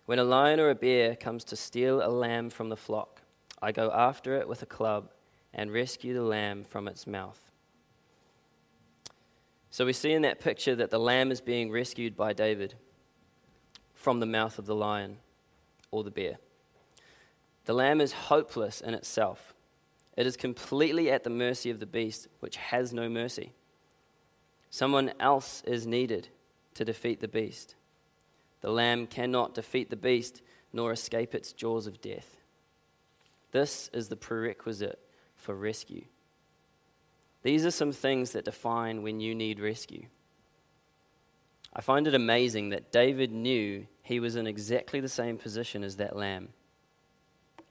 When 0.04 0.20
a 0.20 0.25
lion 0.25 0.61
or 0.61 0.70
a 0.70 0.76
bear 0.76 1.16
comes 1.16 1.42
to 1.44 1.56
steal 1.56 2.00
a 2.00 2.08
lamb 2.08 2.50
from 2.50 2.68
the 2.68 2.76
flock, 2.76 3.15
I 3.61 3.73
go 3.73 3.91
after 3.91 4.37
it 4.37 4.49
with 4.49 4.63
a 4.63 4.67
club 4.67 5.11
and 5.53 5.73
rescue 5.73 6.15
the 6.15 6.23
lamb 6.23 6.65
from 6.65 6.89
its 6.89 7.07
mouth. 7.07 7.41
So 9.71 9.85
we 9.85 9.93
see 9.93 10.13
in 10.13 10.23
that 10.23 10.41
picture 10.41 10.75
that 10.77 10.91
the 10.91 10.99
lamb 10.99 11.31
is 11.31 11.41
being 11.41 11.71
rescued 11.71 12.17
by 12.17 12.33
David 12.33 12.75
from 13.95 14.21
the 14.21 14.27
mouth 14.27 14.59
of 14.59 14.67
the 14.67 14.75
lion 14.75 15.19
or 15.91 16.05
the 16.05 16.11
bear. 16.11 16.37
The 17.65 17.75
lamb 17.75 18.01
is 18.01 18.13
hopeless 18.13 18.81
in 18.81 18.95
itself. 18.95 19.53
It 20.17 20.27
is 20.27 20.37
completely 20.37 21.11
at 21.11 21.25
the 21.25 21.31
mercy 21.31 21.69
of 21.69 21.81
the 21.81 21.87
beast, 21.87 22.29
which 22.41 22.57
has 22.57 22.93
no 22.93 23.09
mercy. 23.09 23.53
Someone 24.71 25.13
else 25.21 25.63
is 25.67 25.87
needed 25.87 26.29
to 26.75 26.85
defeat 26.85 27.21
the 27.21 27.29
beast. 27.29 27.75
The 28.61 28.71
lamb 28.71 29.07
cannot 29.07 29.55
defeat 29.55 29.91
the 29.91 29.97
beast 29.97 30.43
nor 30.73 30.93
escape 30.93 31.35
its 31.35 31.53
jaws 31.53 31.87
of 31.87 32.01
death. 32.01 32.36
This 33.53 33.88
is 33.93 34.09
the 34.09 34.17
prerequisite 34.17 34.99
for 35.37 35.55
rescue. 35.55 36.05
These 37.43 37.65
are 37.65 37.71
some 37.71 37.93
things 37.93 38.33
that 38.33 38.45
define 38.45 39.03
when 39.03 39.21
you 39.21 39.35
need 39.35 39.61
rescue. 39.61 40.07
I 41.73 41.81
find 41.81 42.09
it 42.09 42.15
amazing 42.15 42.71
that 42.71 42.91
David 42.91 43.31
knew 43.31 43.87
he 44.03 44.19
was 44.19 44.35
in 44.35 44.47
exactly 44.47 44.99
the 44.99 45.09
same 45.09 45.37
position 45.37 45.85
as 45.85 45.97
that 45.97 46.17
lamb. 46.17 46.49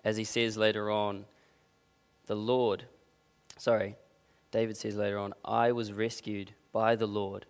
As 0.04 0.16
he 0.16 0.24
says 0.24 0.58
later 0.58 0.92
on, 0.92 1.26
the 2.28 2.36
Lord, 2.36 2.86
sorry, 3.58 3.98
David 4.52 4.78
says 4.78 4.96
later 4.96 5.18
on, 5.18 5.34
I 5.44 5.72
was 5.72 5.92
rescued 5.92 6.54
by 6.72 6.96
the 6.96 7.08
Lord 7.08 7.46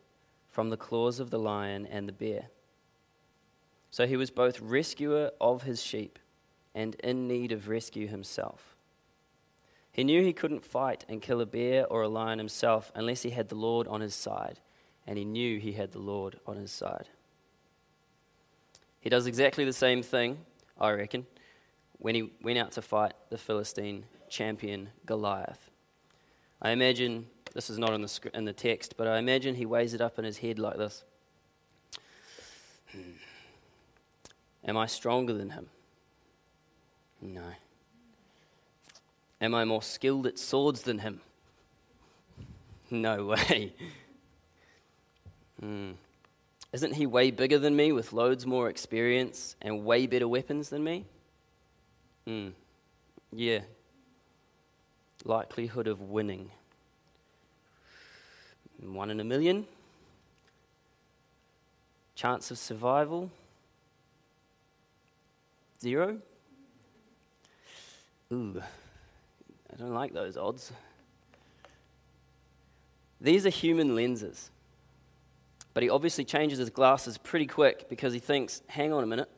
from 0.49 0.69
the 0.69 0.77
claws 0.77 1.19
of 1.19 1.29
the 1.29 1.39
lion 1.39 1.85
and 1.85 2.07
the 2.07 2.13
bear. 2.13 2.47
So 3.91 4.07
he 4.07 4.17
was 4.17 4.31
both 4.31 4.59
rescuer 4.59 5.31
of 5.39 5.63
his 5.63 5.83
sheep 5.83 6.17
and 6.75 6.95
in 6.95 7.27
need 7.27 7.53
of 7.53 7.69
rescue 7.69 8.05
himself. 8.05 8.75
He 9.91 10.03
knew 10.03 10.21
he 10.21 10.33
couldn't 10.33 10.65
fight 10.65 11.05
and 11.07 11.21
kill 11.21 11.39
a 11.39 11.45
bear 11.45 11.87
or 11.87 12.01
a 12.01 12.09
lion 12.09 12.37
himself 12.37 12.91
unless 12.93 13.21
he 13.21 13.29
had 13.29 13.47
the 13.47 13.55
Lord 13.55 13.87
on 13.87 14.01
his 14.01 14.13
side, 14.13 14.59
and 15.07 15.17
he 15.17 15.23
knew 15.23 15.57
he 15.57 15.71
had 15.71 15.93
the 15.93 15.99
Lord 15.99 16.37
on 16.45 16.57
his 16.57 16.71
side. 16.71 17.07
He 18.99 19.09
does 19.09 19.25
exactly 19.25 19.63
the 19.63 19.71
same 19.71 20.03
thing, 20.03 20.39
I 20.77 20.91
reckon, 20.91 21.25
when 21.97 22.13
he 22.13 22.33
went 22.43 22.59
out 22.59 22.73
to 22.73 22.81
fight 22.81 23.13
the 23.29 23.37
Philistine 23.37 24.03
champion 24.27 24.89
Goliath. 25.05 25.69
I 26.61 26.71
imagine, 26.71 27.27
this 27.53 27.69
is 27.69 27.79
not 27.79 27.93
in 27.93 28.01
the, 28.01 28.19
in 28.33 28.43
the 28.43 28.51
text, 28.51 28.95
but 28.97 29.07
I 29.07 29.17
imagine 29.17 29.55
he 29.55 29.65
weighs 29.65 29.93
it 29.93 30.01
up 30.01 30.19
in 30.19 30.25
his 30.25 30.39
head 30.39 30.59
like 30.59 30.77
this. 30.77 31.05
Hmm. 32.91 32.99
Am 34.67 34.75
I 34.75 34.87
stronger 34.87 35.31
than 35.31 35.51
him? 35.51 35.69
No. 37.21 37.43
Am 39.41 39.53
I 39.53 39.65
more 39.65 39.81
skilled 39.81 40.27
at 40.27 40.39
swords 40.39 40.83
than 40.83 40.99
him? 40.99 41.21
No 42.89 43.25
way. 43.25 43.73
Hmm. 45.59 45.91
Isn't 46.71 46.93
he 46.93 47.05
way 47.05 47.31
bigger 47.31 47.57
than 47.57 47.75
me 47.75 47.91
with 47.91 48.11
loads 48.11 48.45
more 48.45 48.69
experience 48.69 49.55
and 49.61 49.85
way 49.85 50.07
better 50.07 50.27
weapons 50.27 50.69
than 50.69 50.83
me? 50.83 51.05
Hmm. 52.25 52.49
Yeah. 53.31 53.61
Likelihood 55.23 55.87
of 55.87 56.01
winning. 56.01 56.51
One 58.81 59.09
in 59.09 59.19
a 59.19 59.23
million. 59.23 59.65
Chance 62.15 62.51
of 62.51 62.57
survival. 62.57 63.31
Zero? 65.81 66.19
Ooh, 68.35 68.61
I 69.71 69.77
don't 69.77 69.93
like 69.93 70.13
those 70.13 70.35
odds. 70.35 70.73
These 73.21 73.45
are 73.45 73.49
human 73.49 73.95
lenses. 73.95 74.51
But 75.73 75.83
he 75.83 75.89
obviously 75.89 76.25
changes 76.25 76.59
his 76.59 76.69
glasses 76.69 77.17
pretty 77.17 77.45
quick 77.45 77.87
because 77.87 78.11
he 78.11 78.19
thinks, 78.19 78.61
hang 78.67 78.91
on 78.91 79.03
a 79.03 79.07
minute. 79.07 79.29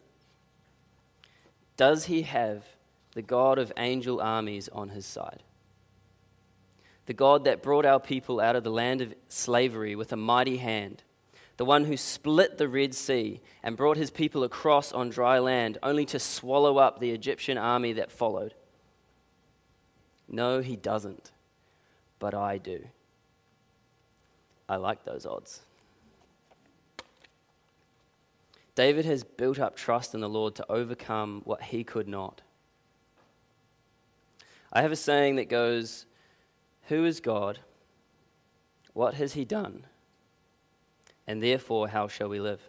Does 1.75 2.05
he 2.05 2.23
have 2.23 2.65
the 3.13 3.21
God 3.21 3.59
of 3.59 3.71
angel 3.77 4.19
armies 4.19 4.67
on 4.69 4.89
his 4.89 5.05
side? 5.05 5.43
The 7.05 7.13
God 7.13 7.43
that 7.43 7.61
brought 7.61 7.85
our 7.85 7.99
people 7.99 8.39
out 8.39 8.55
of 8.55 8.63
the 8.63 8.71
land 8.71 9.01
of 9.01 9.13
slavery 9.27 9.95
with 9.95 10.11
a 10.11 10.17
mighty 10.17 10.57
hand 10.57 11.03
the 11.57 11.65
one 11.65 11.85
who 11.85 11.97
split 11.97 12.57
the 12.57 12.67
Red 12.67 12.93
Sea 12.93 13.41
and 13.63 13.75
brought 13.75 13.97
his 13.97 14.11
people 14.11 14.43
across 14.43 14.91
on 14.91 15.09
dry 15.09 15.39
land, 15.39 15.79
only 15.81 16.05
to 16.05 16.19
swallow 16.19 16.77
up 16.77 16.99
the 16.99 17.11
Egyptian 17.11 17.57
army 17.57 17.93
that 17.93 18.11
followed. 18.11 18.53
No, 20.27 20.59
he 20.59 20.75
doesn't, 20.75 21.31
but 22.19 22.33
I 22.33 22.57
do. 22.57 22.87
I 24.67 24.75
like 24.75 25.03
those 25.03 25.25
odds. 25.25 25.61
David 28.75 29.05
has 29.05 29.23
built 29.23 29.59
up 29.59 29.75
trust 29.75 30.13
in 30.13 30.19
the 30.19 30.29
Lord 30.29 30.53
to 30.55 30.71
overcome 30.71 31.41
what 31.45 31.63
he 31.63 31.83
could 31.83 32.07
not. 32.07 32.41
I 34.71 34.81
have 34.81 34.91
a 34.91 34.97
saying 34.97 35.37
that 35.37 35.49
goes, 35.49 36.05
Who 36.89 37.05
is 37.05 37.19
God? 37.19 37.59
What 38.93 39.15
has 39.15 39.33
he 39.33 39.45
done? 39.45 39.85
and 41.27 41.43
therefore 41.43 41.89
how 41.89 42.07
shall 42.07 42.29
we 42.29 42.39
live? 42.39 42.61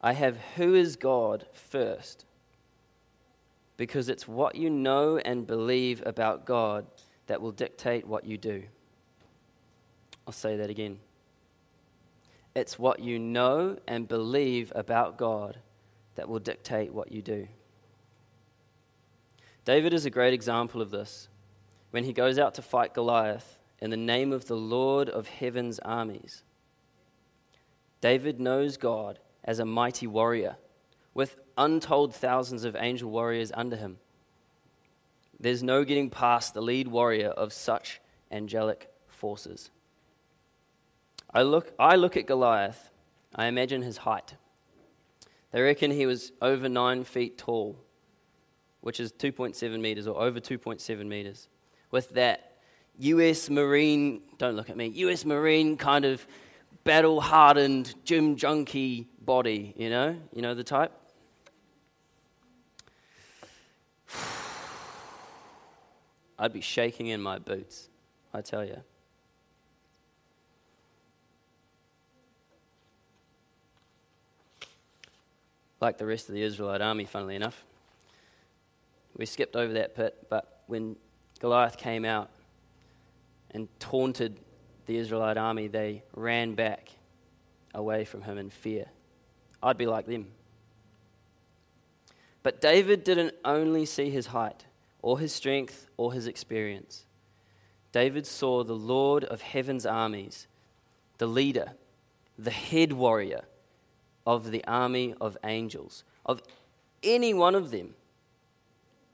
I 0.00 0.14
have 0.14 0.38
who 0.56 0.74
is 0.74 0.96
God 0.96 1.46
first, 1.52 2.23
because 3.76 4.08
it's 4.08 4.28
what 4.28 4.54
you 4.54 4.70
know 4.70 5.18
and 5.18 5.46
believe 5.46 6.02
about 6.06 6.44
God 6.44 6.86
that 7.26 7.40
will 7.40 7.52
dictate 7.52 8.06
what 8.06 8.24
you 8.24 8.38
do. 8.38 8.64
I'll 10.26 10.32
say 10.32 10.56
that 10.56 10.70
again. 10.70 10.98
It's 12.54 12.78
what 12.78 13.00
you 13.00 13.18
know 13.18 13.78
and 13.88 14.06
believe 14.06 14.72
about 14.74 15.18
God 15.18 15.58
that 16.14 16.28
will 16.28 16.38
dictate 16.38 16.92
what 16.92 17.10
you 17.10 17.20
do. 17.20 17.48
David 19.64 19.92
is 19.92 20.06
a 20.06 20.10
great 20.10 20.34
example 20.34 20.80
of 20.80 20.90
this. 20.90 21.28
When 21.90 22.04
he 22.04 22.12
goes 22.12 22.38
out 22.38 22.54
to 22.54 22.62
fight 22.62 22.94
Goliath, 22.94 23.58
in 23.80 23.90
the 23.90 23.96
name 23.98 24.32
of 24.32 24.46
the 24.46 24.56
Lord 24.56 25.10
of 25.10 25.28
heaven's 25.28 25.78
armies. 25.80 26.42
David 28.00 28.40
knows 28.40 28.78
God 28.78 29.18
as 29.44 29.58
a 29.58 29.66
mighty 29.66 30.06
warrior 30.06 30.56
with 31.14 31.36
untold 31.56 32.14
thousands 32.14 32.64
of 32.64 32.76
angel 32.76 33.10
warriors 33.10 33.52
under 33.54 33.76
him. 33.76 33.98
There's 35.38 35.62
no 35.62 35.84
getting 35.84 36.10
past 36.10 36.54
the 36.54 36.62
lead 36.62 36.88
warrior 36.88 37.28
of 37.28 37.52
such 37.52 38.00
angelic 38.30 38.90
forces. 39.08 39.70
I 41.32 41.42
look, 41.42 41.72
I 41.78 41.96
look 41.96 42.16
at 42.16 42.26
Goliath, 42.26 42.90
I 43.34 43.46
imagine 43.46 43.82
his 43.82 43.98
height. 43.98 44.34
They 45.52 45.60
reckon 45.60 45.90
he 45.90 46.06
was 46.06 46.32
over 46.42 46.68
nine 46.68 47.04
feet 47.04 47.38
tall, 47.38 47.78
which 48.80 49.00
is 49.00 49.12
2.7 49.12 49.80
meters 49.80 50.06
or 50.06 50.20
over 50.20 50.40
2.7 50.40 51.06
meters, 51.06 51.48
with 51.90 52.10
that 52.10 52.52
US 52.98 53.50
Marine, 53.50 54.22
don't 54.38 54.56
look 54.56 54.70
at 54.70 54.76
me, 54.76 54.86
US 54.86 55.24
Marine 55.24 55.76
kind 55.76 56.04
of 56.04 56.26
battle 56.84 57.20
hardened, 57.20 57.94
gym 58.04 58.36
junkie 58.36 59.08
body, 59.20 59.74
you 59.76 59.90
know? 59.90 60.16
You 60.32 60.42
know 60.42 60.54
the 60.54 60.64
type? 60.64 60.92
I'd 66.38 66.52
be 66.52 66.60
shaking 66.60 67.08
in 67.08 67.20
my 67.20 67.38
boots, 67.38 67.88
I 68.32 68.40
tell 68.40 68.64
you. 68.64 68.80
Like 75.80 75.98
the 75.98 76.06
rest 76.06 76.28
of 76.28 76.34
the 76.34 76.42
Israelite 76.42 76.80
army, 76.80 77.04
funnily 77.04 77.36
enough. 77.36 77.62
We 79.16 79.26
skipped 79.26 79.54
over 79.54 79.72
that 79.74 79.94
pit, 79.94 80.26
but 80.28 80.62
when 80.66 80.96
Goliath 81.40 81.76
came 81.76 82.04
out, 82.04 82.30
and 83.54 83.68
taunted 83.78 84.36
the 84.86 84.98
Israelite 84.98 85.38
army, 85.38 85.68
they 85.68 86.02
ran 86.14 86.54
back 86.54 86.90
away 87.72 88.04
from 88.04 88.22
him 88.22 88.36
in 88.36 88.50
fear. 88.50 88.86
I'd 89.62 89.78
be 89.78 89.86
like 89.86 90.06
them. 90.06 90.26
But 92.42 92.60
David 92.60 93.04
didn't 93.04 93.34
only 93.44 93.86
see 93.86 94.10
his 94.10 94.26
height, 94.26 94.64
or 95.04 95.18
his 95.18 95.34
strength, 95.34 95.86
or 95.98 96.14
his 96.14 96.26
experience. 96.26 97.04
David 97.92 98.26
saw 98.26 98.64
the 98.64 98.72
Lord 98.72 99.22
of 99.22 99.42
heaven's 99.42 99.84
armies, 99.84 100.46
the 101.18 101.26
leader, 101.26 101.72
the 102.38 102.50
head 102.50 102.94
warrior 102.94 103.42
of 104.26 104.50
the 104.50 104.64
army 104.64 105.14
of 105.20 105.36
angels. 105.44 106.04
Of 106.24 106.40
any 107.02 107.34
one 107.34 107.54
of 107.54 107.70
them 107.70 107.96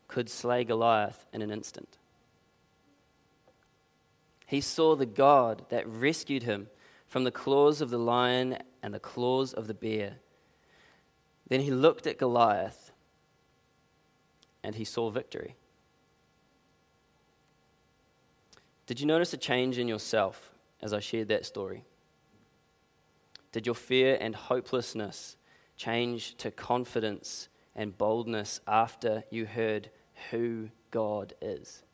could 0.06 0.30
slay 0.30 0.62
Goliath 0.62 1.26
in 1.32 1.42
an 1.42 1.50
instant. 1.50 1.98
He 4.46 4.60
saw 4.60 4.94
the 4.94 5.06
God 5.06 5.64
that 5.70 5.88
rescued 5.88 6.44
him 6.44 6.68
from 7.08 7.24
the 7.24 7.32
claws 7.32 7.80
of 7.80 7.90
the 7.90 7.98
lion 7.98 8.58
and 8.80 8.94
the 8.94 9.00
claws 9.00 9.52
of 9.52 9.66
the 9.66 9.74
bear. 9.74 10.18
Then 11.48 11.62
he 11.62 11.72
looked 11.72 12.06
at 12.06 12.16
Goliath 12.16 12.92
and 14.62 14.76
he 14.76 14.84
saw 14.84 15.10
victory. 15.10 15.56
Did 18.90 18.98
you 18.98 19.06
notice 19.06 19.32
a 19.32 19.36
change 19.36 19.78
in 19.78 19.86
yourself 19.86 20.50
as 20.82 20.92
I 20.92 20.98
shared 20.98 21.28
that 21.28 21.46
story? 21.46 21.84
Did 23.52 23.64
your 23.64 23.76
fear 23.76 24.18
and 24.20 24.34
hopelessness 24.34 25.36
change 25.76 26.36
to 26.38 26.50
confidence 26.50 27.48
and 27.76 27.96
boldness 27.96 28.60
after 28.66 29.22
you 29.30 29.46
heard 29.46 29.90
who 30.32 30.70
God 30.90 31.34
is? 31.40 31.84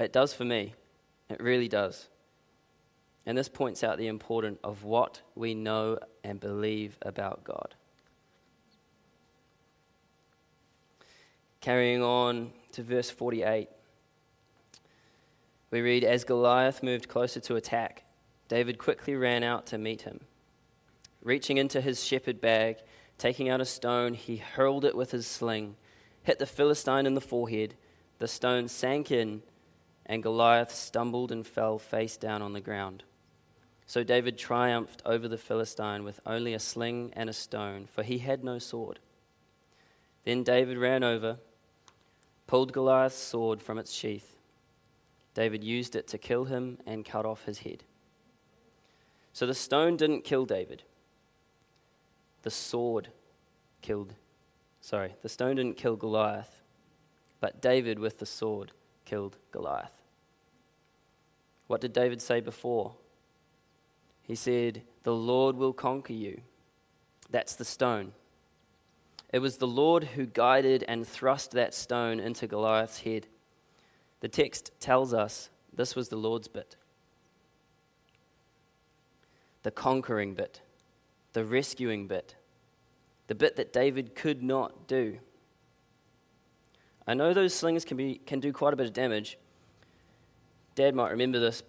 It 0.00 0.10
does 0.10 0.32
for 0.32 0.46
me. 0.46 0.72
It 1.28 1.42
really 1.42 1.68
does. 1.68 2.08
And 3.26 3.36
this 3.36 3.50
points 3.50 3.84
out 3.84 3.98
the 3.98 4.06
importance 4.06 4.58
of 4.64 4.84
what 4.84 5.20
we 5.34 5.54
know 5.54 5.98
and 6.24 6.40
believe 6.40 6.96
about 7.02 7.44
God. 7.44 7.74
Carrying 11.60 12.02
on 12.02 12.52
to 12.72 12.82
verse 12.82 13.10
48, 13.10 13.68
we 15.74 15.80
read 15.80 16.04
As 16.04 16.22
Goliath 16.22 16.84
moved 16.84 17.08
closer 17.08 17.40
to 17.40 17.56
attack, 17.56 18.04
David 18.46 18.78
quickly 18.78 19.16
ran 19.16 19.42
out 19.42 19.66
to 19.66 19.76
meet 19.76 20.02
him. 20.02 20.20
Reaching 21.20 21.58
into 21.58 21.80
his 21.80 22.04
shepherd 22.04 22.40
bag, 22.40 22.76
taking 23.18 23.48
out 23.48 23.60
a 23.60 23.64
stone, 23.64 24.14
he 24.14 24.36
hurled 24.36 24.84
it 24.84 24.94
with 24.94 25.10
his 25.10 25.26
sling, 25.26 25.74
hit 26.22 26.38
the 26.38 26.46
Philistine 26.46 27.06
in 27.06 27.14
the 27.14 27.20
forehead. 27.20 27.74
The 28.20 28.28
stone 28.28 28.68
sank 28.68 29.10
in 29.10 29.42
and 30.06 30.22
Goliath 30.22 30.72
stumbled 30.72 31.32
and 31.32 31.44
fell 31.44 31.80
face 31.80 32.16
down 32.16 32.40
on 32.40 32.52
the 32.52 32.60
ground. 32.60 33.02
So 33.84 34.04
David 34.04 34.38
triumphed 34.38 35.02
over 35.04 35.26
the 35.26 35.38
Philistine 35.38 36.04
with 36.04 36.20
only 36.24 36.54
a 36.54 36.60
sling 36.60 37.12
and 37.16 37.28
a 37.28 37.32
stone, 37.32 37.88
for 37.90 38.04
he 38.04 38.18
had 38.18 38.44
no 38.44 38.60
sword. 38.60 39.00
Then 40.24 40.44
David 40.44 40.78
ran 40.78 41.02
over, 41.02 41.38
pulled 42.46 42.72
Goliath's 42.72 43.16
sword 43.16 43.60
from 43.60 43.76
its 43.76 43.92
sheath. 43.92 44.33
David 45.34 45.64
used 45.64 45.96
it 45.96 46.06
to 46.08 46.18
kill 46.18 46.44
him 46.44 46.78
and 46.86 47.04
cut 47.04 47.26
off 47.26 47.44
his 47.44 47.60
head. 47.60 47.82
So 49.32 49.46
the 49.46 49.54
stone 49.54 49.96
didn't 49.96 50.22
kill 50.22 50.46
David. 50.46 50.84
The 52.42 52.50
sword 52.50 53.08
killed, 53.82 54.14
sorry, 54.80 55.14
the 55.22 55.28
stone 55.28 55.56
didn't 55.56 55.76
kill 55.76 55.96
Goliath, 55.96 56.62
but 57.40 57.60
David 57.60 57.98
with 57.98 58.18
the 58.18 58.26
sword 58.26 58.72
killed 59.04 59.36
Goliath. 59.50 59.92
What 61.66 61.80
did 61.80 61.92
David 61.92 62.22
say 62.22 62.40
before? 62.40 62.94
He 64.22 64.34
said, 64.34 64.82
The 65.02 65.14
Lord 65.14 65.56
will 65.56 65.72
conquer 65.72 66.12
you. 66.12 66.40
That's 67.30 67.56
the 67.56 67.64
stone. 67.64 68.12
It 69.32 69.40
was 69.40 69.56
the 69.56 69.66
Lord 69.66 70.04
who 70.04 70.26
guided 70.26 70.84
and 70.86 71.06
thrust 71.06 71.50
that 71.52 71.74
stone 71.74 72.20
into 72.20 72.46
Goliath's 72.46 73.00
head. 73.00 73.26
The 74.24 74.28
text 74.30 74.70
tells 74.80 75.12
us 75.12 75.50
this 75.70 75.94
was 75.94 76.08
the 76.08 76.16
Lord's 76.16 76.48
bit 76.48 76.76
the 79.64 79.70
conquering 79.70 80.32
bit, 80.32 80.62
the 81.34 81.44
rescuing 81.44 82.06
bit, 82.06 82.34
the 83.26 83.34
bit 83.34 83.56
that 83.56 83.70
David 83.70 84.14
could 84.14 84.42
not 84.42 84.88
do. 84.88 85.18
I 87.06 87.12
know 87.12 87.34
those 87.34 87.52
slings 87.52 87.84
can, 87.84 87.98
be, 87.98 88.14
can 88.24 88.40
do 88.40 88.50
quite 88.50 88.72
a 88.72 88.76
bit 88.76 88.86
of 88.86 88.94
damage. 88.94 89.36
Dad 90.74 90.94
might 90.94 91.10
remember 91.10 91.38
this. 91.38 91.62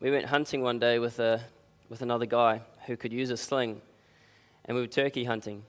We 0.00 0.10
went 0.10 0.26
hunting 0.26 0.62
one 0.62 0.80
day 0.80 0.98
with, 0.98 1.20
a, 1.20 1.44
with 1.88 2.02
another 2.02 2.26
guy 2.26 2.62
who 2.86 2.96
could 2.96 3.12
use 3.12 3.30
a 3.30 3.36
sling, 3.36 3.80
and 4.64 4.74
we 4.74 4.80
were 4.80 4.88
turkey 4.88 5.22
hunting. 5.22 5.62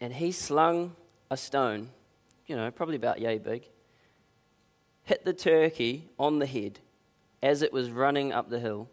And 0.00 0.12
he 0.12 0.32
slung 0.32 0.96
a 1.30 1.36
stone, 1.36 1.90
you 2.48 2.56
know, 2.56 2.68
probably 2.72 2.96
about 2.96 3.20
yay 3.20 3.38
big, 3.38 3.68
hit 5.10 5.24
the 5.24 5.32
turkey 5.32 6.08
on 6.20 6.38
the 6.38 6.46
head 6.46 6.78
as 7.42 7.62
it 7.62 7.72
was 7.72 7.90
running 7.90 8.32
up 8.32 8.48
the 8.48 8.60
hill, 8.60 8.88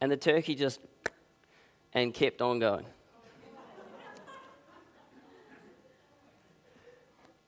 and 0.00 0.12
the 0.12 0.16
turkey 0.16 0.54
just 0.54 0.78
and 1.92 2.14
kept 2.14 2.40
on 2.40 2.60
going. 2.60 2.86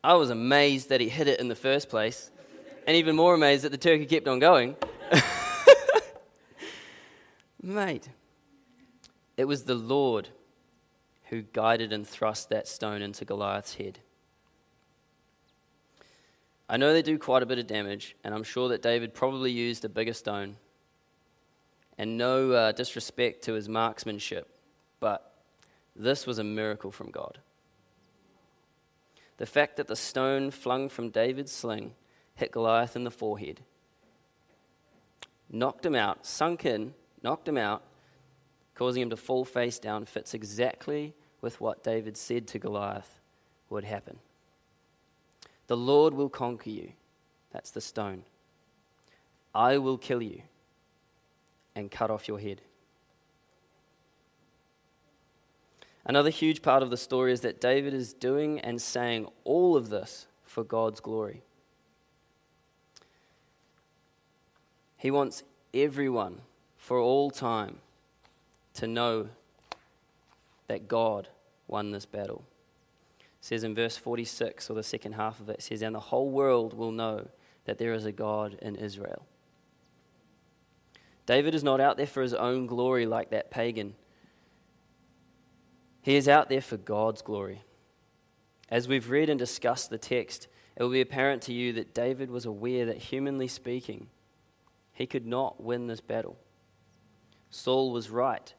I 0.02 0.14
was 0.14 0.30
amazed 0.30 0.88
that 0.88 1.00
he 1.00 1.08
hit 1.08 1.28
it 1.28 1.38
in 1.38 1.46
the 1.46 1.54
first 1.54 1.88
place, 1.88 2.32
and 2.84 2.96
even 2.96 3.14
more 3.14 3.32
amazed 3.34 3.62
that 3.62 3.70
the 3.70 3.78
turkey 3.78 4.06
kept 4.06 4.26
on 4.26 4.40
going. 4.40 4.74
Mate, 7.62 8.08
it 9.36 9.44
was 9.44 9.62
the 9.62 9.76
Lord 9.76 10.30
who 11.26 11.42
guided 11.42 11.92
and 11.92 12.04
thrust 12.04 12.48
that 12.48 12.66
stone 12.66 13.02
into 13.02 13.24
Goliath's 13.24 13.74
head. 13.74 14.00
I 16.68 16.76
know 16.76 16.92
they 16.92 17.02
do 17.02 17.18
quite 17.18 17.42
a 17.42 17.46
bit 17.46 17.59
of 17.59 17.66
damage, 17.66 18.14
and 18.22 18.35
I'm 18.35 18.42
sure 18.42 18.68
that 18.68 18.83
David 18.83 19.14
probably 19.14 19.50
used 19.50 19.85
a 19.85 19.88
bigger 19.88 20.12
stone. 20.12 20.57
And 21.96 22.18
no 22.18 22.52
uh, 22.52 22.72
disrespect 22.72 23.42
to 23.44 23.54
his 23.54 23.68
marksmanship, 23.68 24.48
but 25.00 25.33
this 25.96 26.26
was 26.26 26.38
a 26.38 26.44
miracle 26.44 26.90
from 26.90 27.11
God. 27.11 27.38
The 29.38 29.46
fact 29.46 29.76
that 29.76 29.88
the 29.88 29.96
stone 29.96 30.50
flung 30.50 30.88
from 30.88 31.11
David's 31.11 31.52
sling 31.52 31.94
hit 32.35 32.52
Goliath 32.52 32.94
in 32.94 33.02
the 33.02 33.11
forehead, 33.11 33.61
knocked 35.50 35.85
him 35.85 35.94
out, 35.94 36.24
sunk 36.24 36.64
in, 36.64 36.94
knocked 37.22 37.48
him 37.48 37.59
out, 37.59 37.83
causing 38.74 39.02
him 39.02 39.11
to 39.11 39.16
fall 39.16 39.44
face 39.44 39.78
down, 39.78 40.04
fits 40.04 40.35
exactly 40.35 41.14
with 41.40 41.61
what 41.61 41.83
David 41.83 42.16
said 42.16 42.46
to 42.48 42.59
Goliath 42.59 43.18
would 43.70 43.85
happen. 43.85 44.18
The 45.68 45.76
Lord 45.76 46.14
will 46.14 46.28
conquer 46.28 46.70
you. 46.70 46.92
That's 47.52 47.70
the 47.70 47.81
stone. 47.81 48.24
I 49.54 49.78
will 49.78 49.96
kill 49.96 50.22
you 50.22 50.42
and 51.74 51.90
cut 51.90 52.11
off 52.11 52.26
your 52.26 52.40
head. 52.40 52.61
Another 56.04 56.31
huge 56.31 56.62
part 56.62 56.83
of 56.83 56.90
the 56.90 56.96
story 56.96 57.33
is 57.33 57.42
that 57.42 57.61
David 57.61 57.92
is 57.92 58.14
doing 58.14 58.59
and 58.61 58.81
saying 58.81 59.28
all 59.44 59.76
of 59.76 59.90
this 59.90 60.26
for 60.42 60.64
God's 60.64 61.00
glory. 61.00 61.42
He 64.96 65.11
wants 65.11 65.42
everyone 65.74 66.40
for 66.76 66.98
all 66.98 67.31
time 67.31 67.76
to 68.74 68.87
know 68.87 69.28
that 70.66 70.88
God 70.88 71.28
won 71.66 71.90
this 71.90 72.07
battle. 72.07 72.42
It 73.48 73.54
says 73.56 73.64
in 73.64 73.74
verse 73.74 73.96
46, 73.96 74.68
or 74.68 74.74
the 74.74 74.82
second 74.82 75.12
half 75.12 75.40
of 75.40 75.48
it, 75.48 75.61
it 75.61 75.62
says, 75.62 75.80
And 75.80 75.94
the 75.94 76.00
whole 76.00 76.30
world 76.30 76.74
will 76.74 76.92
know 76.92 77.28
that 77.64 77.78
there 77.78 77.94
is 77.94 78.04
a 78.04 78.12
God 78.12 78.58
in 78.61 78.76
Israel. 78.76 79.24
David 81.24 81.54
is 81.54 81.64
not 81.64 81.80
out 81.80 81.96
there 81.96 82.06
for 82.06 82.22
his 82.22 82.34
own 82.34 82.66
glory 82.66 83.06
like 83.06 83.30
that 83.30 83.50
pagan 83.50 83.94
he 86.08 86.16
is 86.16 86.26
out 86.26 86.48
there 86.48 86.62
for 86.62 86.78
God's 86.78 87.20
glory. 87.20 87.61
As 88.70 88.88
we've 88.88 89.11
read 89.11 89.28
and 89.28 89.38
discussed 89.38 89.90
the 89.90 89.98
text, 89.98 90.48
it 90.74 90.82
will 90.82 90.88
be 90.88 91.02
apparent 91.02 91.42
to 91.42 91.52
you 91.52 91.74
that 91.74 91.92
David 91.92 92.30
was 92.30 92.46
aware 92.46 92.87
that, 92.87 92.96
humanly 92.96 93.46
speaking, 93.46 94.08
he 94.94 95.06
could 95.06 95.26
not 95.26 95.62
win 95.62 95.87
this 95.87 96.00
battle. 96.00 96.38
Saul 97.50 97.92
was 97.92 98.08
right. 98.08 98.54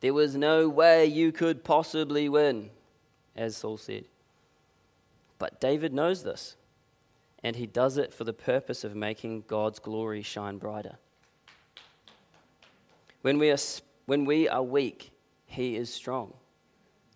There 0.00 0.12
was 0.12 0.36
no 0.36 0.68
way 0.68 1.06
you 1.06 1.32
could 1.32 1.64
possibly 1.64 2.28
win, 2.28 2.68
as 3.34 3.56
Saul 3.56 3.78
said. 3.78 4.04
But 5.40 5.58
David 5.58 5.94
knows 5.94 6.22
this, 6.22 6.54
and 7.42 7.56
he 7.56 7.66
does 7.66 7.96
it 7.96 8.12
for 8.12 8.24
the 8.24 8.34
purpose 8.34 8.84
of 8.84 8.94
making 8.94 9.44
God's 9.48 9.78
glory 9.78 10.22
shine 10.22 10.58
brighter. 10.58 10.98
When 13.22 13.38
we 13.38 13.50
are, 13.50 13.56
when 14.04 14.26
we 14.26 14.48
are 14.50 14.62
weak, 14.62 15.10
he 15.46 15.76
is 15.76 15.92
strong. 15.92 16.34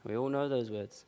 We 0.05 0.17
all 0.17 0.31
know 0.31 0.49
those 0.49 0.71
words. 0.71 1.05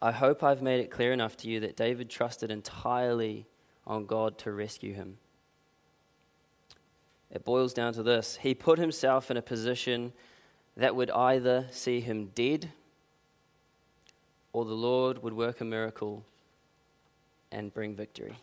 I 0.00 0.10
hope 0.10 0.42
I've 0.42 0.62
made 0.62 0.80
it 0.80 0.90
clear 0.90 1.12
enough 1.12 1.36
to 1.38 1.48
you 1.48 1.60
that 1.60 1.76
David 1.76 2.08
trusted 2.08 2.50
entirely 2.50 3.46
on 3.86 4.06
God 4.06 4.38
to 4.38 4.52
rescue 4.52 4.94
him. 4.94 5.18
It 7.30 7.44
boils 7.44 7.74
down 7.74 7.92
to 7.92 8.02
this 8.02 8.38
He 8.40 8.54
put 8.54 8.78
himself 8.78 9.30
in 9.30 9.36
a 9.36 9.42
position 9.42 10.14
that 10.78 10.96
would 10.96 11.10
either 11.10 11.66
see 11.70 12.00
him 12.00 12.30
dead 12.34 12.72
or 14.58 14.64
the 14.64 14.74
Lord 14.74 15.22
would 15.22 15.34
work 15.34 15.60
a 15.60 15.64
miracle 15.64 16.24
and 17.52 17.72
bring 17.72 17.94
victory. 17.94 18.34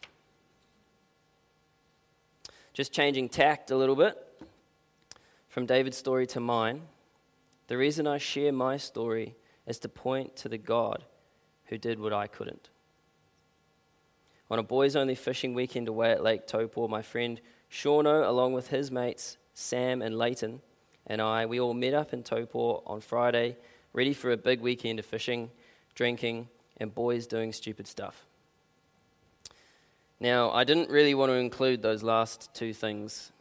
Just 2.73 2.93
changing 2.93 3.27
tact 3.27 3.69
a 3.69 3.75
little 3.75 3.97
bit 3.97 4.17
from 5.49 5.65
David's 5.65 5.97
story 5.97 6.25
to 6.27 6.39
mine. 6.39 6.83
The 7.67 7.75
reason 7.77 8.07
I 8.07 8.17
share 8.17 8.53
my 8.53 8.77
story 8.77 9.35
is 9.67 9.77
to 9.79 9.89
point 9.89 10.37
to 10.37 10.47
the 10.47 10.57
God 10.57 11.03
who 11.65 11.77
did 11.77 11.99
what 11.99 12.13
I 12.13 12.27
couldn't. 12.27 12.69
On 14.49 14.57
a 14.57 14.63
boys 14.63 14.95
only 14.95 15.15
fishing 15.15 15.53
weekend 15.53 15.89
away 15.89 16.11
at 16.11 16.23
Lake 16.23 16.47
Taupo, 16.47 16.87
my 16.87 17.01
friend 17.01 17.41
Shauno, 17.69 18.25
along 18.25 18.53
with 18.53 18.69
his 18.69 18.89
mates 18.89 19.35
Sam 19.53 20.01
and 20.01 20.17
Leighton, 20.17 20.61
and 21.07 21.21
I, 21.21 21.45
we 21.45 21.59
all 21.59 21.73
met 21.73 21.93
up 21.93 22.13
in 22.13 22.23
Taupo 22.23 22.83
on 22.87 23.01
Friday, 23.01 23.57
ready 23.91 24.13
for 24.13 24.31
a 24.31 24.37
big 24.37 24.61
weekend 24.61 24.99
of 24.99 25.05
fishing, 25.05 25.51
drinking, 25.95 26.49
and 26.77 26.93
boys 26.93 27.25
doing 27.25 27.53
stupid 27.53 27.87
stuff. 27.87 28.25
Now, 30.19 30.51
I 30.51 30.63
didn't 30.63 30.89
really 30.89 31.13
want 31.13 31.31
to 31.31 31.35
include 31.35 31.81
those 31.81 32.03
last 32.03 32.53
two 32.53 32.73
things 32.73 33.31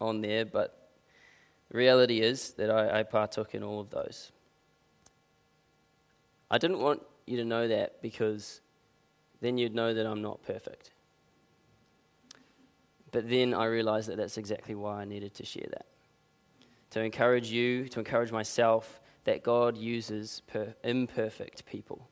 on 0.00 0.20
there, 0.20 0.44
but 0.44 0.90
the 1.70 1.78
reality 1.78 2.20
is 2.20 2.52
that 2.52 2.70
I, 2.70 3.00
I 3.00 3.02
partook 3.02 3.54
in 3.54 3.62
all 3.62 3.80
of 3.80 3.90
those. 3.90 4.30
I 6.50 6.58
didn't 6.58 6.78
want 6.78 7.02
you 7.26 7.36
to 7.38 7.44
know 7.44 7.66
that 7.66 8.00
because 8.02 8.60
then 9.40 9.58
you'd 9.58 9.74
know 9.74 9.94
that 9.94 10.06
I'm 10.06 10.22
not 10.22 10.42
perfect. 10.42 10.92
But 13.10 13.28
then 13.28 13.54
I 13.54 13.64
realized 13.66 14.08
that 14.08 14.16
that's 14.16 14.38
exactly 14.38 14.74
why 14.74 15.00
I 15.00 15.04
needed 15.04 15.34
to 15.34 15.44
share 15.44 15.66
that. 15.70 15.86
To 16.90 17.00
encourage 17.00 17.50
you, 17.50 17.88
to 17.88 17.98
encourage 17.98 18.30
myself, 18.30 19.00
that 19.26 19.42
God 19.42 19.76
uses 19.76 20.40
per- 20.46 20.74
imperfect 20.84 21.66
people. 21.66 22.08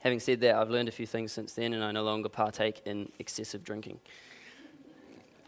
Having 0.00 0.20
said 0.20 0.40
that, 0.40 0.54
I've 0.54 0.70
learned 0.70 0.88
a 0.88 0.92
few 0.92 1.06
things 1.06 1.32
since 1.32 1.52
then, 1.54 1.74
and 1.74 1.82
I 1.82 1.90
no 1.90 2.04
longer 2.04 2.28
partake 2.28 2.82
in 2.86 3.10
excessive 3.18 3.64
drinking. 3.64 3.98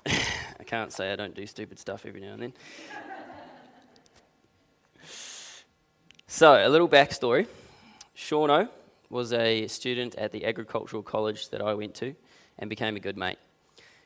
I 0.07 0.65
can't 0.67 0.93
say 0.93 1.13
I 1.13 1.17
don't 1.17 1.37
do 1.37 1.47
stupid 1.47 1.79
stuff 1.79 2.05
every 2.05 2.21
now 2.21 2.33
and 2.33 2.43
then. 2.43 2.53
so, 6.27 6.55
a 6.55 6.69
little 6.69 6.89
backstory. 6.89 7.47
Shauno 8.17 8.69
was 9.09 9.33
a 9.33 9.69
student 9.69 10.17
at 10.17 10.33
the 10.33 10.45
agricultural 10.45 11.05
college 11.05 11.49
that 11.51 11.63
I 11.63 11.75
went 11.75 11.95
to 11.97 12.15
and 12.59 12.69
became 12.69 12.97
a 12.97 13.01
good 13.01 13.17
mate. 13.17 13.39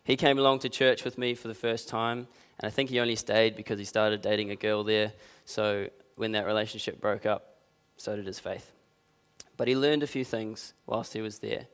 He 0.04 0.16
came 0.16 0.38
along 0.38 0.58
to 0.60 0.68
church 0.68 1.04
with 1.04 1.16
me 1.16 1.34
for 1.34 1.48
the 1.48 1.54
first 1.54 1.88
time, 1.88 2.28
and 2.58 2.66
I 2.66 2.70
think 2.70 2.90
he 2.90 3.00
only 3.00 3.16
stayed 3.16 3.56
because 3.56 3.78
he 3.78 3.86
started 3.86 4.20
dating 4.20 4.50
a 4.50 4.56
girl 4.56 4.84
there. 4.84 5.14
So 5.46 5.88
when 6.16 6.32
that 6.32 6.46
relationship 6.46 7.00
broke 7.00 7.26
up, 7.26 7.56
so 7.96 8.16
did 8.16 8.26
his 8.26 8.38
faith. 8.38 8.72
But 9.56 9.68
he 9.68 9.76
learned 9.76 10.02
a 10.02 10.08
few 10.08 10.24
things 10.24 10.74
whilst 10.86 11.12
he 11.12 11.20
was 11.20 11.38
there. 11.38 11.66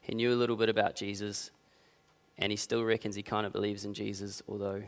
He 0.00 0.14
knew 0.14 0.32
a 0.32 0.36
little 0.36 0.56
bit 0.56 0.68
about 0.68 0.96
Jesus, 0.96 1.50
and 2.38 2.50
he 2.50 2.56
still 2.56 2.84
reckons 2.84 3.14
he 3.14 3.22
kind 3.22 3.46
of 3.46 3.52
believes 3.52 3.84
in 3.84 3.94
Jesus, 3.94 4.42
although 4.48 4.82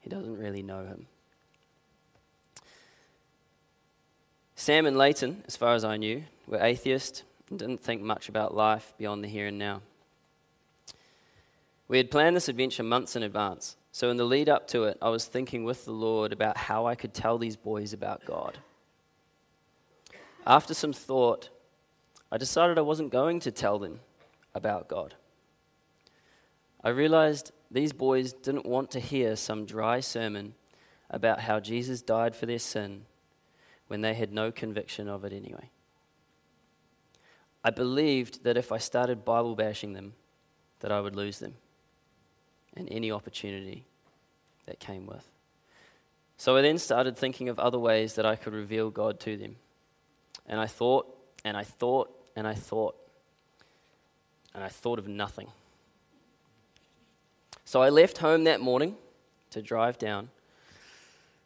he 0.00 0.10
doesn't 0.10 0.38
really 0.38 0.62
know 0.62 0.84
him. 0.84 1.06
Sam 4.56 4.86
and 4.86 4.96
Leighton, 4.96 5.42
as 5.46 5.56
far 5.56 5.74
as 5.74 5.84
I 5.84 5.96
knew, 5.96 6.24
were 6.46 6.62
atheists 6.62 7.22
and 7.50 7.58
didn't 7.58 7.82
think 7.82 8.02
much 8.02 8.28
about 8.28 8.54
life 8.54 8.94
beyond 8.98 9.22
the 9.22 9.28
here 9.28 9.46
and 9.46 9.58
now. 9.58 9.82
We 11.88 11.98
had 11.98 12.10
planned 12.10 12.36
this 12.36 12.48
adventure 12.48 12.82
months 12.82 13.14
in 13.14 13.22
advance, 13.22 13.76
so 13.94 14.10
in 14.10 14.16
the 14.16 14.24
lead 14.24 14.48
up 14.48 14.66
to 14.66 14.86
it, 14.86 14.98
I 15.00 15.08
was 15.10 15.24
thinking 15.24 15.62
with 15.62 15.84
the 15.84 15.92
Lord 15.92 16.32
about 16.32 16.56
how 16.56 16.84
I 16.84 16.96
could 16.96 17.14
tell 17.14 17.38
these 17.38 17.54
boys 17.54 17.92
about 17.92 18.24
God. 18.24 18.58
After 20.44 20.74
some 20.74 20.92
thought, 20.92 21.48
I 22.32 22.36
decided 22.36 22.76
I 22.76 22.80
wasn't 22.80 23.12
going 23.12 23.38
to 23.38 23.52
tell 23.52 23.78
them 23.78 24.00
about 24.52 24.88
God. 24.88 25.14
I 26.82 26.88
realized 26.88 27.52
these 27.70 27.92
boys 27.92 28.32
didn't 28.32 28.66
want 28.66 28.90
to 28.90 28.98
hear 28.98 29.36
some 29.36 29.64
dry 29.64 30.00
sermon 30.00 30.54
about 31.08 31.38
how 31.38 31.60
Jesus 31.60 32.02
died 32.02 32.34
for 32.34 32.46
their 32.46 32.58
sin 32.58 33.04
when 33.86 34.00
they 34.00 34.14
had 34.14 34.32
no 34.32 34.50
conviction 34.50 35.08
of 35.08 35.24
it 35.24 35.32
anyway. 35.32 35.70
I 37.62 37.70
believed 37.70 38.42
that 38.42 38.56
if 38.56 38.72
I 38.72 38.78
started 38.78 39.24
Bible 39.24 39.54
bashing 39.54 39.92
them, 39.92 40.14
that 40.80 40.90
I 40.90 41.00
would 41.00 41.14
lose 41.14 41.38
them 41.38 41.54
and 42.76 42.88
any 42.90 43.10
opportunity 43.10 43.84
that 44.66 44.80
came 44.80 45.06
with. 45.06 45.24
So 46.36 46.56
I 46.56 46.62
then 46.62 46.78
started 46.78 47.16
thinking 47.16 47.48
of 47.48 47.58
other 47.58 47.78
ways 47.78 48.14
that 48.14 48.26
I 48.26 48.36
could 48.36 48.52
reveal 48.52 48.90
God 48.90 49.20
to 49.20 49.36
them. 49.36 49.56
And 50.46 50.60
I 50.60 50.66
thought, 50.66 51.06
and 51.44 51.56
I 51.56 51.64
thought, 51.64 52.10
and 52.36 52.46
I 52.46 52.54
thought, 52.54 52.96
and 54.54 54.62
I 54.62 54.68
thought 54.68 54.98
of 54.98 55.08
nothing. 55.08 55.48
So 57.64 57.82
I 57.82 57.88
left 57.88 58.18
home 58.18 58.44
that 58.44 58.60
morning 58.60 58.96
to 59.50 59.62
drive 59.62 59.98
down 59.98 60.30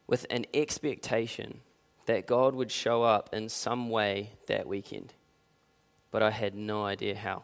with 0.07 0.25
an 0.29 0.45
expectation 0.53 1.61
that 2.07 2.25
God 2.25 2.55
would 2.55 2.71
show 2.71 3.03
up 3.03 3.29
in 3.31 3.49
some 3.49 3.89
way 3.89 4.31
that 4.47 4.67
weekend. 4.67 5.13
But 6.11 6.23
I 6.23 6.31
had 6.31 6.55
no 6.55 6.83
idea 6.83 7.15
how. 7.15 7.43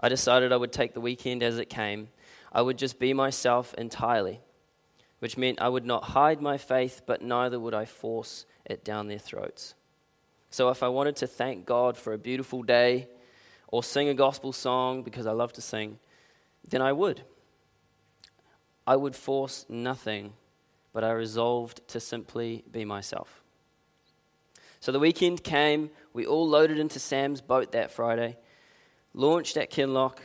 I 0.00 0.08
decided 0.08 0.50
I 0.50 0.56
would 0.56 0.72
take 0.72 0.94
the 0.94 1.00
weekend 1.00 1.42
as 1.42 1.58
it 1.58 1.68
came 1.68 2.08
I 2.52 2.62
would 2.62 2.76
just 2.76 2.98
be 2.98 3.14
myself 3.14 3.74
entirely, 3.74 4.40
which 5.18 5.38
meant 5.38 5.60
I 5.60 5.68
would 5.68 5.86
not 5.86 6.04
hide 6.04 6.42
my 6.42 6.58
faith, 6.58 7.02
but 7.06 7.22
neither 7.22 7.58
would 7.58 7.74
I 7.74 7.86
force 7.86 8.44
it 8.66 8.84
down 8.84 9.08
their 9.08 9.18
throats. 9.18 9.74
So 10.50 10.68
if 10.68 10.82
I 10.82 10.88
wanted 10.88 11.16
to 11.16 11.26
thank 11.26 11.64
God 11.64 11.96
for 11.96 12.12
a 12.12 12.18
beautiful 12.18 12.62
day 12.62 13.08
or 13.68 13.82
sing 13.82 14.08
a 14.08 14.14
gospel 14.14 14.52
song 14.52 15.02
because 15.02 15.26
I 15.26 15.32
love 15.32 15.54
to 15.54 15.62
sing, 15.62 15.98
then 16.68 16.82
I 16.82 16.92
would. 16.92 17.22
I 18.86 18.96
would 18.96 19.16
force 19.16 19.64
nothing, 19.68 20.34
but 20.92 21.04
I 21.04 21.12
resolved 21.12 21.88
to 21.88 22.00
simply 22.00 22.64
be 22.70 22.84
myself. 22.84 23.42
So 24.80 24.92
the 24.92 24.98
weekend 24.98 25.42
came, 25.42 25.90
we 26.12 26.26
all 26.26 26.46
loaded 26.46 26.78
into 26.78 26.98
Sam's 26.98 27.40
boat 27.40 27.72
that 27.72 27.92
Friday, 27.92 28.36
launched 29.14 29.56
at 29.56 29.70
Kinloch, 29.70 30.18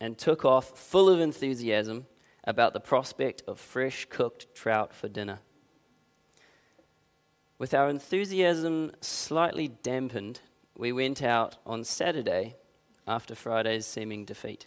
and 0.00 0.18
took 0.18 0.44
off 0.44 0.78
full 0.78 1.08
of 1.08 1.20
enthusiasm 1.20 2.06
about 2.44 2.72
the 2.72 2.80
prospect 2.80 3.42
of 3.46 3.58
fresh 3.58 4.06
cooked 4.08 4.54
trout 4.54 4.94
for 4.94 5.08
dinner. 5.08 5.40
With 7.58 7.72
our 7.72 7.88
enthusiasm 7.88 8.92
slightly 9.00 9.68
dampened, 9.68 10.40
we 10.76 10.92
went 10.92 11.22
out 11.22 11.56
on 11.64 11.84
Saturday 11.84 12.56
after 13.08 13.34
Friday's 13.34 13.86
seeming 13.86 14.24
defeat. 14.24 14.66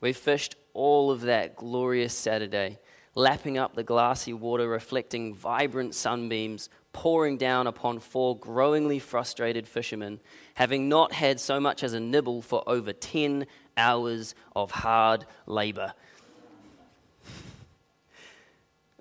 We 0.00 0.12
fished 0.12 0.56
all 0.74 1.10
of 1.10 1.22
that 1.22 1.56
glorious 1.56 2.14
Saturday, 2.14 2.78
lapping 3.14 3.58
up 3.58 3.74
the 3.74 3.82
glassy 3.82 4.32
water, 4.32 4.68
reflecting 4.68 5.34
vibrant 5.34 5.94
sunbeams 5.94 6.68
pouring 6.92 7.36
down 7.38 7.66
upon 7.66 7.98
four 7.98 8.36
growingly 8.36 8.98
frustrated 8.98 9.66
fishermen, 9.66 10.20
having 10.54 10.88
not 10.88 11.12
had 11.12 11.40
so 11.40 11.58
much 11.58 11.82
as 11.82 11.94
a 11.94 12.00
nibble 12.00 12.42
for 12.42 12.62
over 12.66 12.92
10 12.92 13.46
hours 13.76 14.34
of 14.54 14.70
hard 14.70 15.24
labor. 15.46 15.94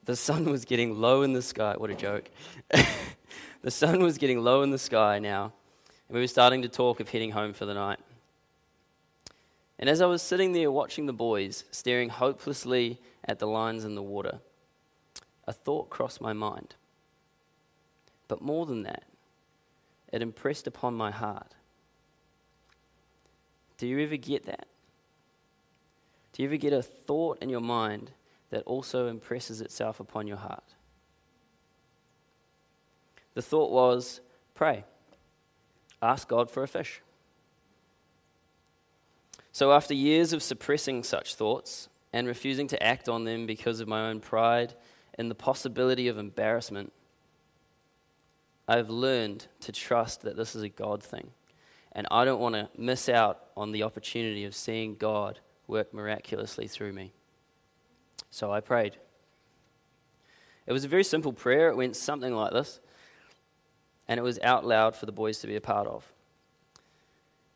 The 0.06 0.16
sun 0.16 0.46
was 0.46 0.66
getting 0.66 1.00
low 1.00 1.22
in 1.22 1.34
the 1.34 1.42
sky. 1.42 1.76
What 1.78 1.90
a 1.90 1.96
joke. 1.96 2.30
the 3.62 3.72
sun 3.72 4.02
was 4.02 4.18
getting 4.18 4.40
low 4.40 4.64
in 4.64 4.72
the 4.72 4.80
sky 4.80 5.20
now, 5.20 5.54
and 6.08 6.16
we 6.16 6.22
were 6.22 6.28
starting 6.28 6.64
to 6.64 6.70
talk 6.70 7.00
of 7.00 7.10
heading 7.10 7.32
home 7.32 7.54
for 7.54 7.66
the 7.66 7.74
night. 7.74 8.00
And 9.78 9.90
as 9.90 10.02
I 10.02 10.06
was 10.06 10.22
sitting 10.22 10.54
there 10.54 10.72
watching 10.72 11.06
the 11.06 11.14
boys, 11.14 11.66
staring 11.72 12.10
hopelessly 12.10 13.00
at 13.26 13.40
the 13.40 13.48
lines 13.48 13.84
in 13.84 13.96
the 13.96 14.04
water, 14.04 14.40
a 15.48 15.54
thought 15.54 15.90
crossed 15.90 16.22
my 16.22 16.34
mind. 16.34 16.76
But 18.32 18.42
more 18.42 18.66
than 18.66 18.84
that, 18.84 19.04
it 20.14 20.22
impressed 20.22 20.66
upon 20.66 20.94
my 20.94 21.12
heart. 21.12 21.54
Do 23.78 23.86
you 23.86 24.00
ever 24.00 24.16
get 24.16 24.46
that? 24.46 24.68
Do 26.32 26.42
you 26.42 26.48
ever 26.48 26.56
get 26.56 26.72
a 26.72 26.82
thought 26.82 27.40
in 27.42 27.50
your 27.50 27.60
mind 27.60 28.12
that 28.50 28.64
also 28.64 29.08
impresses 29.08 29.60
itself 29.60 30.00
upon 30.00 30.28
your 30.28 30.38
heart? 30.38 30.64
The 33.34 33.42
thought 33.42 33.70
was 33.70 34.22
pray, 34.56 34.86
ask 36.02 36.26
God 36.30 36.50
for 36.50 36.64
a 36.64 36.70
fish. 36.70 37.02
So, 39.52 39.74
after 39.74 39.94
years 39.94 40.32
of 40.32 40.42
suppressing 40.42 41.04
such 41.04 41.36
thoughts 41.36 41.90
and 42.14 42.28
refusing 42.28 42.70
to 42.70 42.82
act 42.82 43.10
on 43.10 43.26
them 43.26 43.46
because 43.46 43.82
of 43.82 43.90
my 43.90 44.08
own 44.08 44.22
pride 44.22 44.74
and 45.16 45.30
the 45.30 45.36
possibility 45.36 46.08
of 46.08 46.18
embarrassment, 46.18 46.94
I've 48.72 48.90
learned 48.90 49.48
to 49.62 49.72
trust 49.72 50.22
that 50.22 50.38
this 50.38 50.56
is 50.56 50.64
a 50.64 50.70
God 50.70 51.04
thing 51.04 51.32
and 51.94 52.08
I 52.10 52.26
don't 52.26 52.40
want 52.40 52.56
to 52.56 52.70
miss 52.78 53.10
out 53.10 53.40
on 53.58 53.72
the 53.72 53.84
opportunity 53.84 54.46
of 54.46 54.56
seeing 54.56 54.96
God 54.96 55.40
work 55.68 55.94
miraculously 55.94 56.68
through 56.68 56.94
me. 56.94 57.12
So 58.30 58.52
I 58.52 58.62
prayed. 58.62 58.96
It 60.66 60.74
was 60.74 60.86
a 60.86 60.88
very 60.88 61.04
simple 61.04 61.34
prayer. 61.34 61.70
It 61.70 61.76
went 61.76 61.96
something 61.96 62.34
like 62.34 62.54
this, 62.54 62.80
and 64.08 64.18
it 64.18 64.24
was 64.24 64.40
out 64.40 64.66
loud 64.66 64.96
for 64.96 65.06
the 65.06 65.12
boys 65.12 65.40
to 65.40 65.48
be 65.48 65.56
a 65.56 65.62
part 65.62 65.88
of. 65.88 66.10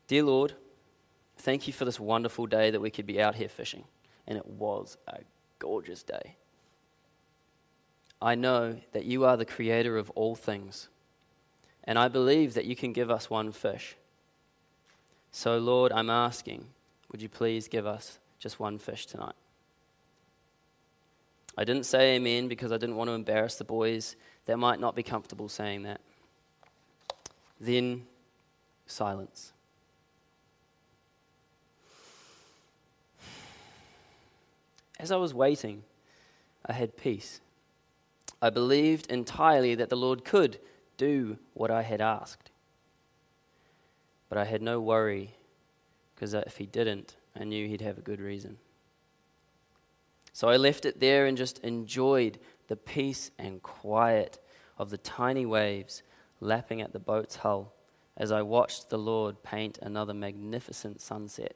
Dear 0.06 0.24
Lord, 0.24 0.52
thank 1.38 1.66
you 1.66 1.72
for 1.72 1.84
this 1.84 1.98
wonderful 1.98 2.46
day 2.46 2.70
that 2.70 2.80
we 2.80 2.90
could 2.90 3.06
be 3.06 3.22
out 3.22 3.36
here 3.36 3.48
fishing. 3.48 3.84
And 4.26 4.36
it 4.36 4.46
was 4.46 4.98
a 5.08 5.20
gorgeous 5.58 6.02
day. 6.02 6.36
I 8.20 8.34
know 8.34 8.80
that 8.92 9.04
you 9.04 9.24
are 9.24 9.36
the 9.36 9.44
creator 9.44 9.96
of 9.96 10.10
all 10.10 10.34
things, 10.34 10.88
and 11.86 11.98
I 11.98 12.08
believe 12.08 12.54
that 12.54 12.64
you 12.64 12.74
can 12.74 12.92
give 12.92 13.10
us 13.10 13.30
one 13.30 13.52
fish. 13.52 13.96
So, 15.30 15.58
Lord, 15.58 15.92
I'm 15.92 16.10
asking, 16.10 16.66
would 17.12 17.22
you 17.22 17.28
please 17.28 17.68
give 17.68 17.86
us 17.86 18.18
just 18.38 18.58
one 18.58 18.78
fish 18.78 19.06
tonight? 19.06 19.34
I 21.56 21.64
didn't 21.64 21.84
say 21.84 22.16
amen 22.16 22.48
because 22.48 22.72
I 22.72 22.76
didn't 22.76 22.96
want 22.96 23.08
to 23.08 23.14
embarrass 23.14 23.56
the 23.56 23.64
boys. 23.64 24.16
They 24.44 24.54
might 24.54 24.80
not 24.80 24.94
be 24.94 25.02
comfortable 25.02 25.48
saying 25.48 25.84
that. 25.84 26.00
Then, 27.60 28.06
silence. 28.86 29.52
As 34.98 35.12
I 35.12 35.16
was 35.16 35.32
waiting, 35.32 35.82
I 36.64 36.72
had 36.72 36.96
peace. 36.96 37.40
I 38.42 38.50
believed 38.50 39.10
entirely 39.10 39.74
that 39.76 39.88
the 39.88 39.96
Lord 39.96 40.24
could 40.24 40.58
do 40.96 41.38
what 41.54 41.70
I 41.70 41.82
had 41.82 42.00
asked. 42.00 42.50
But 44.28 44.38
I 44.38 44.44
had 44.44 44.62
no 44.62 44.80
worry 44.80 45.34
because 46.14 46.34
if 46.34 46.56
He 46.56 46.66
didn't, 46.66 47.16
I 47.38 47.44
knew 47.44 47.68
He'd 47.68 47.80
have 47.80 47.98
a 47.98 48.02
good 48.02 48.20
reason. 48.20 48.58
So 50.32 50.48
I 50.48 50.56
left 50.56 50.84
it 50.84 51.00
there 51.00 51.26
and 51.26 51.36
just 51.36 51.58
enjoyed 51.60 52.38
the 52.68 52.76
peace 52.76 53.30
and 53.38 53.62
quiet 53.62 54.38
of 54.78 54.90
the 54.90 54.98
tiny 54.98 55.46
waves 55.46 56.02
lapping 56.40 56.82
at 56.82 56.92
the 56.92 56.98
boat's 56.98 57.36
hull 57.36 57.72
as 58.16 58.32
I 58.32 58.42
watched 58.42 58.88
the 58.88 58.98
Lord 58.98 59.42
paint 59.42 59.78
another 59.80 60.14
magnificent 60.14 61.00
sunset, 61.00 61.54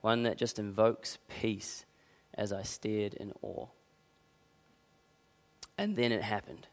one 0.00 0.22
that 0.22 0.38
just 0.38 0.58
invokes 0.58 1.18
peace 1.28 1.84
as 2.34 2.52
I 2.52 2.62
stared 2.62 3.14
in 3.14 3.32
awe. 3.42 3.66
And 5.78 5.96
then 5.96 6.12
it 6.12 6.22
happened. 6.22 6.66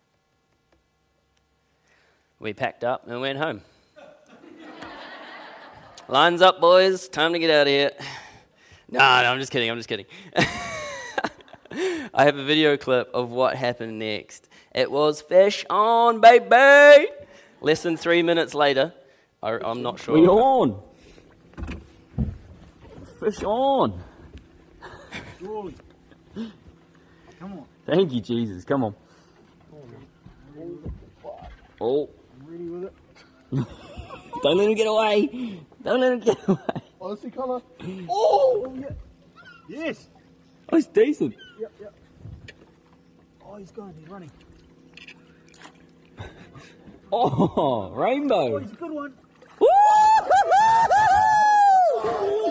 We 2.39 2.53
packed 2.53 2.85
up 2.85 3.05
and 3.05 3.19
went 3.19 3.37
home. 3.37 3.61
Lines 6.07 6.41
up, 6.41 6.61
boys. 6.61 7.09
Time 7.09 7.33
to 7.33 7.39
get 7.39 7.49
out 7.49 7.67
of 7.67 7.67
here. 7.67 7.91
No, 8.89 8.99
no, 8.99 9.05
I'm 9.05 9.39
just 9.39 9.51
kidding. 9.51 9.69
I'm 9.69 9.77
just 9.77 9.89
kidding. 9.89 10.05
I 12.13 12.23
have 12.23 12.37
a 12.37 12.45
video 12.45 12.77
clip 12.77 13.09
of 13.13 13.31
what 13.31 13.55
happened 13.55 13.99
next. 13.99 14.47
It 14.73 14.89
was 14.89 15.21
fish 15.21 15.65
on, 15.69 16.21
baby. 16.21 17.09
Less 17.59 17.83
than 17.83 17.97
three 17.97 18.23
minutes 18.23 18.55
later, 18.55 18.93
I, 19.43 19.59
am 19.69 19.81
not 19.81 19.99
sure. 19.99 20.17
We 20.17 20.25
on. 20.25 20.81
Fish 23.19 23.43
on. 23.43 24.01
Surely. 25.39 25.75
Come 26.33 27.53
on. 27.53 27.65
Thank 27.85 28.13
you, 28.13 28.21
Jesus. 28.21 28.63
Come 28.63 28.85
on. 28.85 28.95
Oh. 31.81 32.09
I'm 32.59 32.81
with 32.81 32.91
it. 32.91 32.93
Don't 34.43 34.57
let 34.57 34.67
him 34.69 34.75
get 34.75 34.87
away. 34.87 35.59
Don't 35.83 36.01
let 36.01 36.13
him 36.13 36.19
get 36.19 36.37
away. 36.47 36.59
Oh, 36.99 37.15
see 37.15 37.31
colour. 37.31 37.61
Oh, 38.09 38.75
yeah. 38.77 38.89
Yes. 39.69 40.09
Oh, 40.69 40.77
it's 40.77 40.87
decent. 40.87 41.35
Yep, 41.59 41.71
yep. 41.79 41.93
Oh, 43.45 43.55
he's 43.55 43.71
going. 43.71 43.93
He's 43.97 44.09
running. 44.09 44.31
Oh, 47.11 47.53
Oh, 47.57 47.89
rainbow. 47.91 48.55
Oh, 48.55 48.59
he's 48.59 48.71
a 48.71 48.75
good 48.75 48.91
one. 48.91 49.13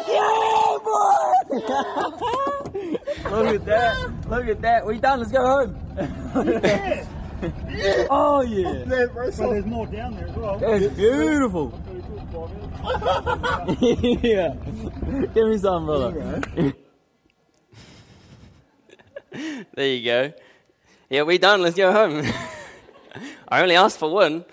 Yeah, 0.09 0.79
boy! 0.85 1.25
Look 3.31 3.55
at 3.55 3.65
that. 3.67 4.29
Look 4.29 4.49
at 4.49 4.61
that. 4.63 4.87
We 4.87 4.99
done. 4.99 5.21
Let's 5.21 5.33
go 5.33 5.47
home. 5.47 7.09
Oh, 8.11 8.43
yeah. 8.43 8.85
There, 8.85 9.09
bro. 9.09 9.31
So 9.31 9.51
there's 9.51 9.65
more 9.67 9.87
down 9.87 10.15
there 10.17 10.29
as 10.29 10.35
well. 10.37 10.59
That's 10.59 10.87
beautiful. 10.95 11.69
Very 11.69 12.01
good, 12.03 12.29
five 12.33 13.81
minutes. 13.81 14.25
yeah. 14.25 14.55
Give 15.35 15.49
me 15.49 15.59
some, 15.59 15.87
brother. 15.87 16.73
There 19.75 19.87
you 19.87 20.05
go. 20.05 20.33
Yeah, 21.11 21.23
we 21.23 21.39
done. 21.39 21.63
Let's 21.63 21.77
go 21.77 21.93
home. 21.93 22.27
I 23.49 23.61
only 23.63 23.77
asked 23.77 23.99
for 23.99 24.11
one. 24.11 24.45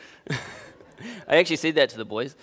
I 1.28 1.38
actually 1.38 1.56
said 1.56 1.76
that 1.76 1.90
to 1.90 1.98
the 1.98 2.06
boys. 2.06 2.36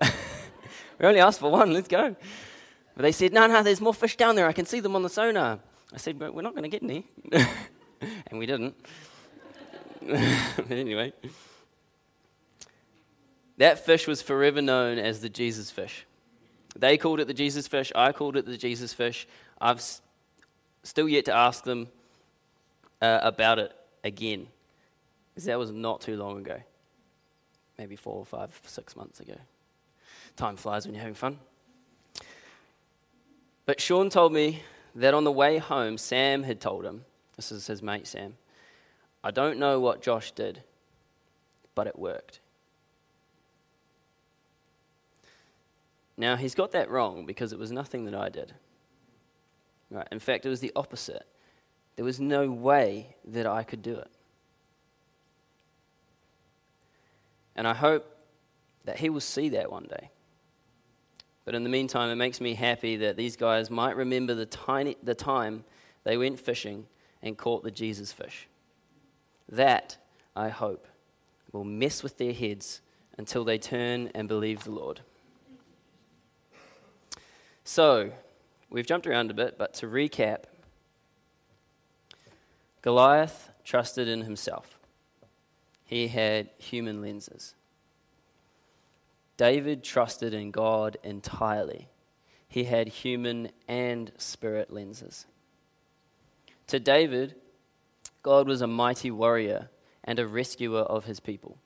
we 0.00 1.06
only 1.06 1.20
asked 1.20 1.40
for 1.40 1.50
one. 1.50 1.72
Let's 1.72 1.88
go. 1.88 2.16
But 2.96 3.02
they 3.02 3.12
said, 3.12 3.32
no, 3.32 3.46
no, 3.46 3.62
there's 3.62 3.80
more 3.80 3.94
fish 3.94 4.16
down 4.16 4.36
there. 4.36 4.46
I 4.46 4.52
can 4.52 4.66
see 4.66 4.80
them 4.80 4.96
on 4.96 5.02
the 5.02 5.08
sonar. 5.08 5.60
I 5.94 5.96
said, 5.96 6.18
but 6.18 6.34
we're 6.34 6.42
not 6.42 6.54
going 6.54 6.64
to 6.64 6.68
get 6.68 6.82
any. 6.82 7.06
and 8.30 8.38
we 8.38 8.46
didn't. 8.46 8.74
anyway. 10.70 11.12
That 13.58 13.84
fish 13.84 14.06
was 14.06 14.22
forever 14.22 14.60
known 14.60 14.98
as 14.98 15.20
the 15.20 15.28
Jesus 15.28 15.70
fish. 15.70 16.06
They 16.78 16.98
called 16.98 17.20
it 17.20 17.26
the 17.26 17.34
Jesus 17.34 17.66
fish. 17.66 17.90
I 17.94 18.12
called 18.12 18.36
it 18.36 18.44
the 18.44 18.58
Jesus 18.58 18.92
fish. 18.92 19.26
I've 19.60 19.78
s- 19.78 20.02
still 20.82 21.08
yet 21.08 21.24
to 21.24 21.32
ask 21.32 21.64
them 21.64 21.88
uh, 23.00 23.20
about 23.22 23.58
it 23.58 23.72
again. 24.04 24.46
Because 25.34 25.46
that 25.46 25.58
was 25.58 25.70
not 25.70 26.02
too 26.02 26.16
long 26.16 26.38
ago. 26.38 26.60
Maybe 27.78 27.96
four 27.96 28.16
or 28.16 28.26
five, 28.26 28.58
six 28.66 28.94
months 28.94 29.20
ago. 29.20 29.36
Time 30.36 30.56
flies 30.56 30.86
when 30.86 30.94
you're 30.94 31.02
having 31.02 31.14
fun. 31.14 31.38
But 33.64 33.80
Sean 33.80 34.10
told 34.10 34.32
me 34.32 34.62
that 34.94 35.14
on 35.14 35.24
the 35.24 35.32
way 35.32 35.58
home, 35.58 35.98
Sam 35.98 36.42
had 36.42 36.60
told 36.60 36.84
him, 36.84 37.04
this 37.36 37.50
is 37.50 37.66
his 37.66 37.82
mate 37.82 38.06
Sam, 38.06 38.36
I 39.26 39.32
don't 39.32 39.58
know 39.58 39.80
what 39.80 40.02
Josh 40.02 40.30
did, 40.30 40.62
but 41.74 41.88
it 41.88 41.98
worked. 41.98 42.38
Now, 46.16 46.36
he's 46.36 46.54
got 46.54 46.70
that 46.70 46.88
wrong 46.92 47.26
because 47.26 47.52
it 47.52 47.58
was 47.58 47.72
nothing 47.72 48.04
that 48.04 48.14
I 48.14 48.28
did. 48.28 48.54
Right? 49.90 50.06
In 50.12 50.20
fact, 50.20 50.46
it 50.46 50.48
was 50.48 50.60
the 50.60 50.70
opposite. 50.76 51.26
There 51.96 52.04
was 52.04 52.20
no 52.20 52.48
way 52.52 53.16
that 53.24 53.48
I 53.48 53.64
could 53.64 53.82
do 53.82 53.96
it. 53.96 54.12
And 57.56 57.66
I 57.66 57.74
hope 57.74 58.06
that 58.84 58.98
he 58.98 59.10
will 59.10 59.18
see 59.18 59.48
that 59.48 59.72
one 59.72 59.88
day. 59.90 60.10
But 61.44 61.56
in 61.56 61.64
the 61.64 61.68
meantime, 61.68 62.10
it 62.10 62.14
makes 62.14 62.40
me 62.40 62.54
happy 62.54 62.94
that 62.98 63.16
these 63.16 63.34
guys 63.34 63.72
might 63.72 63.96
remember 63.96 64.34
the, 64.34 64.46
tiny, 64.46 64.96
the 65.02 65.16
time 65.16 65.64
they 66.04 66.16
went 66.16 66.38
fishing 66.38 66.86
and 67.22 67.36
caught 67.36 67.64
the 67.64 67.72
Jesus 67.72 68.12
fish. 68.12 68.46
That, 69.48 69.96
I 70.34 70.48
hope, 70.48 70.86
will 71.52 71.64
mess 71.64 72.02
with 72.02 72.18
their 72.18 72.32
heads 72.32 72.80
until 73.16 73.44
they 73.44 73.58
turn 73.58 74.10
and 74.14 74.28
believe 74.28 74.64
the 74.64 74.72
Lord. 74.72 75.00
So, 77.64 78.12
we've 78.70 78.86
jumped 78.86 79.06
around 79.06 79.30
a 79.30 79.34
bit, 79.34 79.58
but 79.58 79.74
to 79.74 79.86
recap 79.86 80.44
Goliath 82.82 83.50
trusted 83.64 84.06
in 84.06 84.22
himself, 84.22 84.78
he 85.84 86.08
had 86.08 86.50
human 86.58 87.02
lenses. 87.02 87.54
David 89.36 89.82
trusted 89.82 90.32
in 90.32 90.50
God 90.50 90.96
entirely, 91.02 91.88
he 92.48 92.64
had 92.64 92.88
human 92.88 93.50
and 93.66 94.12
spirit 94.18 94.72
lenses. 94.72 95.26
To 96.68 96.78
David, 96.78 97.34
God 98.26 98.48
was 98.48 98.60
a 98.60 98.66
mighty 98.66 99.12
warrior 99.12 99.70
and 100.02 100.18
a 100.18 100.26
rescuer 100.26 100.80
of 100.80 101.04
his 101.04 101.20
people. 101.20 101.58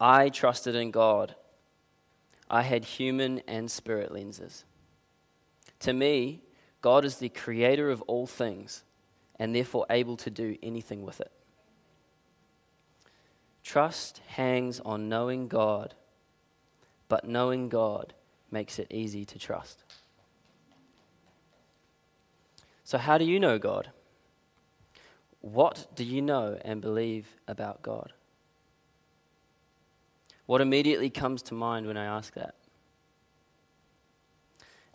I 0.00 0.28
trusted 0.28 0.74
in 0.74 0.90
God. 0.90 1.36
I 2.50 2.62
had 2.62 2.84
human 2.84 3.42
and 3.46 3.70
spirit 3.70 4.10
lenses. 4.10 4.64
To 5.78 5.92
me, 5.92 6.40
God 6.80 7.04
is 7.04 7.18
the 7.18 7.28
creator 7.28 7.90
of 7.90 8.02
all 8.08 8.26
things 8.26 8.82
and 9.38 9.54
therefore 9.54 9.86
able 9.88 10.16
to 10.16 10.30
do 10.30 10.58
anything 10.64 11.04
with 11.04 11.20
it. 11.20 11.30
Trust 13.62 14.20
hangs 14.30 14.80
on 14.80 15.08
knowing 15.08 15.46
God, 15.46 15.94
but 17.08 17.24
knowing 17.24 17.68
God 17.68 18.14
makes 18.50 18.80
it 18.80 18.88
easy 18.90 19.24
to 19.26 19.38
trust. 19.38 19.84
So, 22.82 22.98
how 22.98 23.16
do 23.16 23.24
you 23.24 23.38
know 23.38 23.56
God? 23.56 23.92
What 25.40 25.86
do 25.94 26.04
you 26.04 26.20
know 26.20 26.58
and 26.64 26.80
believe 26.80 27.26
about 27.48 27.82
God? 27.82 28.12
What 30.46 30.60
immediately 30.60 31.10
comes 31.10 31.42
to 31.42 31.54
mind 31.54 31.86
when 31.86 31.96
I 31.96 32.04
ask 32.04 32.34
that? 32.34 32.54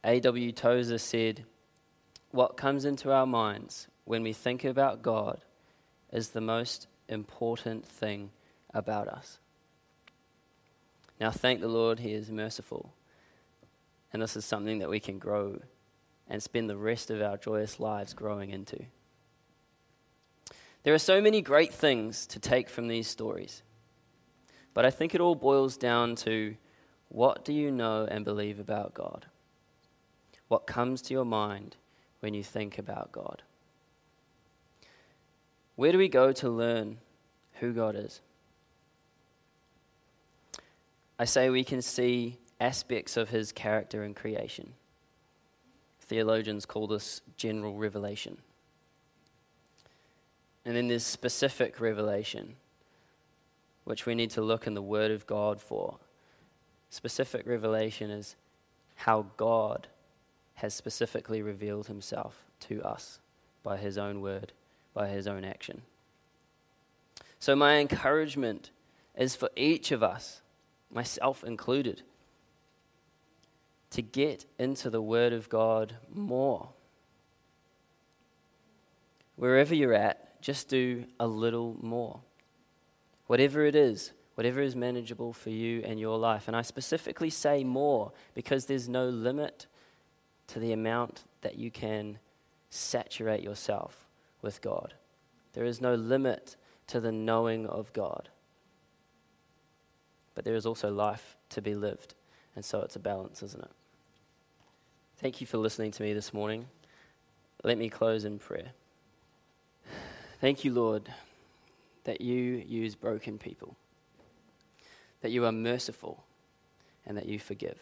A.W. 0.03 0.51
Tozer 0.51 0.97
said, 0.97 1.45
What 2.31 2.58
comes 2.58 2.86
into 2.86 3.12
our 3.12 3.25
minds 3.25 3.88
when 4.03 4.21
we 4.21 4.34
think 4.34 4.63
about 4.63 5.01
God 5.01 5.41
is 6.12 6.29
the 6.29 6.41
most 6.41 6.88
important 7.08 7.86
thing 7.86 8.29
about 8.73 9.08
us. 9.08 9.39
Now, 11.19 11.31
thank 11.31 11.62
the 11.62 11.67
Lord, 11.67 11.99
He 11.99 12.12
is 12.12 12.29
merciful. 12.29 12.93
And 14.13 14.21
this 14.21 14.36
is 14.36 14.45
something 14.45 14.79
that 14.79 14.89
we 14.89 14.99
can 14.99 15.17
grow 15.17 15.60
and 16.29 16.41
spend 16.41 16.69
the 16.69 16.77
rest 16.77 17.10
of 17.10 17.21
our 17.21 17.38
joyous 17.38 17.79
lives 17.79 18.13
growing 18.13 18.49
into. 18.49 18.86
There 20.86 20.93
are 20.93 21.00
so 21.00 21.19
many 21.19 21.41
great 21.41 21.74
things 21.74 22.28
to 22.28 22.39
take 22.39 22.69
from 22.69 22.88
these 22.88 23.08
stories, 23.08 23.63
but 24.76 24.86
I 24.86 24.91
think 24.91 25.15
it 25.15 25.19
all 25.19 25.34
boils 25.34 25.78
down 25.78 26.15
to 26.17 26.56
what 27.10 27.43
do 27.43 27.54
you 27.54 27.71
know 27.71 28.08
and 28.08 28.24
believe 28.24 28.60
about 28.60 28.93
God? 28.93 29.26
What 30.48 30.67
comes 30.67 31.02
to 31.02 31.13
your 31.15 31.26
mind 31.26 31.76
when 32.19 32.36
you 32.36 32.43
think 32.43 32.78
about 32.78 33.12
God? 33.12 33.41
Where 35.76 35.91
do 35.91 35.98
we 35.98 36.08
go 36.08 36.32
to 36.34 36.50
learn 36.50 37.00
who 37.54 37.74
God 37.74 37.95
is? 37.95 38.21
I 41.17 41.26
say 41.26 41.50
we 41.50 41.63
can 41.63 41.82
see 41.82 42.38
aspects 42.60 43.17
of 43.17 43.30
his 43.30 43.52
character 43.52 44.04
in 44.04 44.13
creation. 44.13 44.74
Theologians 46.02 46.67
call 46.67 46.86
this 46.86 47.21
general 47.38 47.76
revelation. 47.76 48.38
And 50.65 50.75
then 50.75 50.88
there's 50.88 51.06
specific 51.06 51.80
revelation, 51.80 52.56
which 53.84 54.06
we 54.06 54.15
need 54.15 54.32
to 54.32 54.41
look 54.41 54.65
in 54.65 54.73
the 54.73 54.82
Word 54.82 55.12
of 55.12 55.28
God 55.28 55.62
for. 55.62 55.99
Specific 56.89 57.45
revelation 57.45 58.10
is 58.10 58.36
how 58.95 59.28
God 59.38 59.88
has 60.56 60.73
specifically 60.73 61.41
revealed 61.41 61.88
himself 61.88 62.45
to 62.62 62.82
us 62.84 63.19
by 63.62 63.78
his 63.78 63.97
own 63.97 64.21
word, 64.21 64.54
by 64.93 65.10
his 65.10 65.28
own 65.28 65.43
action. 65.43 65.82
So, 67.39 67.56
my 67.56 67.78
encouragement 67.78 68.71
is 69.15 69.36
for 69.36 69.49
each 69.56 69.91
of 69.91 70.01
us, 70.01 70.41
myself 70.89 71.43
included, 71.43 72.01
to 73.91 74.01
get 74.01 74.45
into 74.58 74.89
the 74.89 75.01
Word 75.01 75.34
of 75.34 75.49
God 75.49 75.95
more. 76.13 76.69
Wherever 79.36 79.75
you're 79.75 79.93
at, 79.93 80.24
just 80.45 80.69
do 80.69 81.05
a 81.19 81.25
little 81.25 81.75
more. 81.81 82.19
Whatever 83.25 83.65
it 83.65 83.75
is, 83.75 84.12
whatever 84.36 84.62
is 84.62 84.75
manageable 84.75 85.34
for 85.34 85.49
you 85.49 85.81
and 85.84 85.99
your 85.99 86.19
life. 86.19 86.47
And 86.47 86.55
I 86.55 86.62
specifically 86.62 87.31
say 87.31 87.63
more 87.63 88.12
because 88.36 88.67
there's 88.67 88.88
no 88.88 89.10
limit 89.10 89.65
to 90.49 90.60
the 90.60 90.71
amount 90.71 91.23
that 91.41 91.58
you 91.58 91.71
can 91.71 92.19
saturate 92.69 93.41
yourself 93.41 94.05
with 94.43 94.62
God. 94.62 94.93
There 95.53 95.65
is 95.65 95.81
no 95.81 95.95
limit 95.95 96.58
to 96.88 96.99
the 96.99 97.12
knowing 97.12 97.65
of 97.65 97.91
God. 97.91 98.29
But 100.36 100.45
there 100.45 100.53
is 100.53 100.67
also 100.67 100.91
life 100.91 101.38
to 101.49 101.62
be 101.63 101.73
lived. 101.73 102.13
And 102.55 102.63
so 102.63 102.81
it's 102.81 102.95
a 102.95 102.99
balance, 102.99 103.41
isn't 103.41 103.63
it? 103.63 103.71
Thank 105.17 105.41
you 105.41 105.47
for 105.47 105.58
listening 105.58 105.89
to 105.89 106.03
me 106.03 106.13
this 106.13 106.36
morning. 106.36 106.67
Let 107.63 107.79
me 107.79 107.89
close 107.89 108.25
in 108.25 108.38
prayer. 108.38 108.73
Thank 110.41 110.65
you, 110.65 110.74
Lord, 110.74 111.10
that 112.04 112.21
you 112.21 112.63
use 112.67 112.95
broken 112.95 113.38
people, 113.38 113.76
that 115.21 115.32
you 115.32 115.45
are 115.45 115.52
merciful, 115.52 116.24
and 117.06 117.17
that 117.17 117.26
you 117.26 117.39
forgive. 117.39 117.80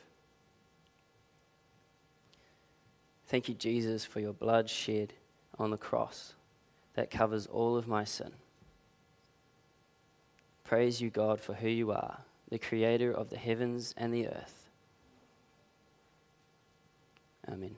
Thank 3.28 3.50
you, 3.50 3.56
Jesus, 3.56 4.06
for 4.06 4.20
your 4.20 4.34
blood 4.34 4.70
shed 4.70 5.13
on 5.58 5.72
the 5.72 5.78
cross 5.78 6.34
that 6.94 7.10
covers 7.10 7.48
all 7.48 7.76
of 7.76 7.88
my 7.88 8.04
sin. 8.04 8.32
Praise 10.63 11.02
you, 11.02 11.10
God, 11.10 11.42
for 11.42 11.54
who 11.54 11.68
you 11.68 11.92
are, 11.92 12.20
the 12.50 12.60
creator 12.60 13.12
of 13.12 13.30
the 13.30 13.38
heavens 13.38 13.94
and 13.98 14.13
the 14.13 14.28
earth. 14.28 14.70
Amen. 17.48 17.76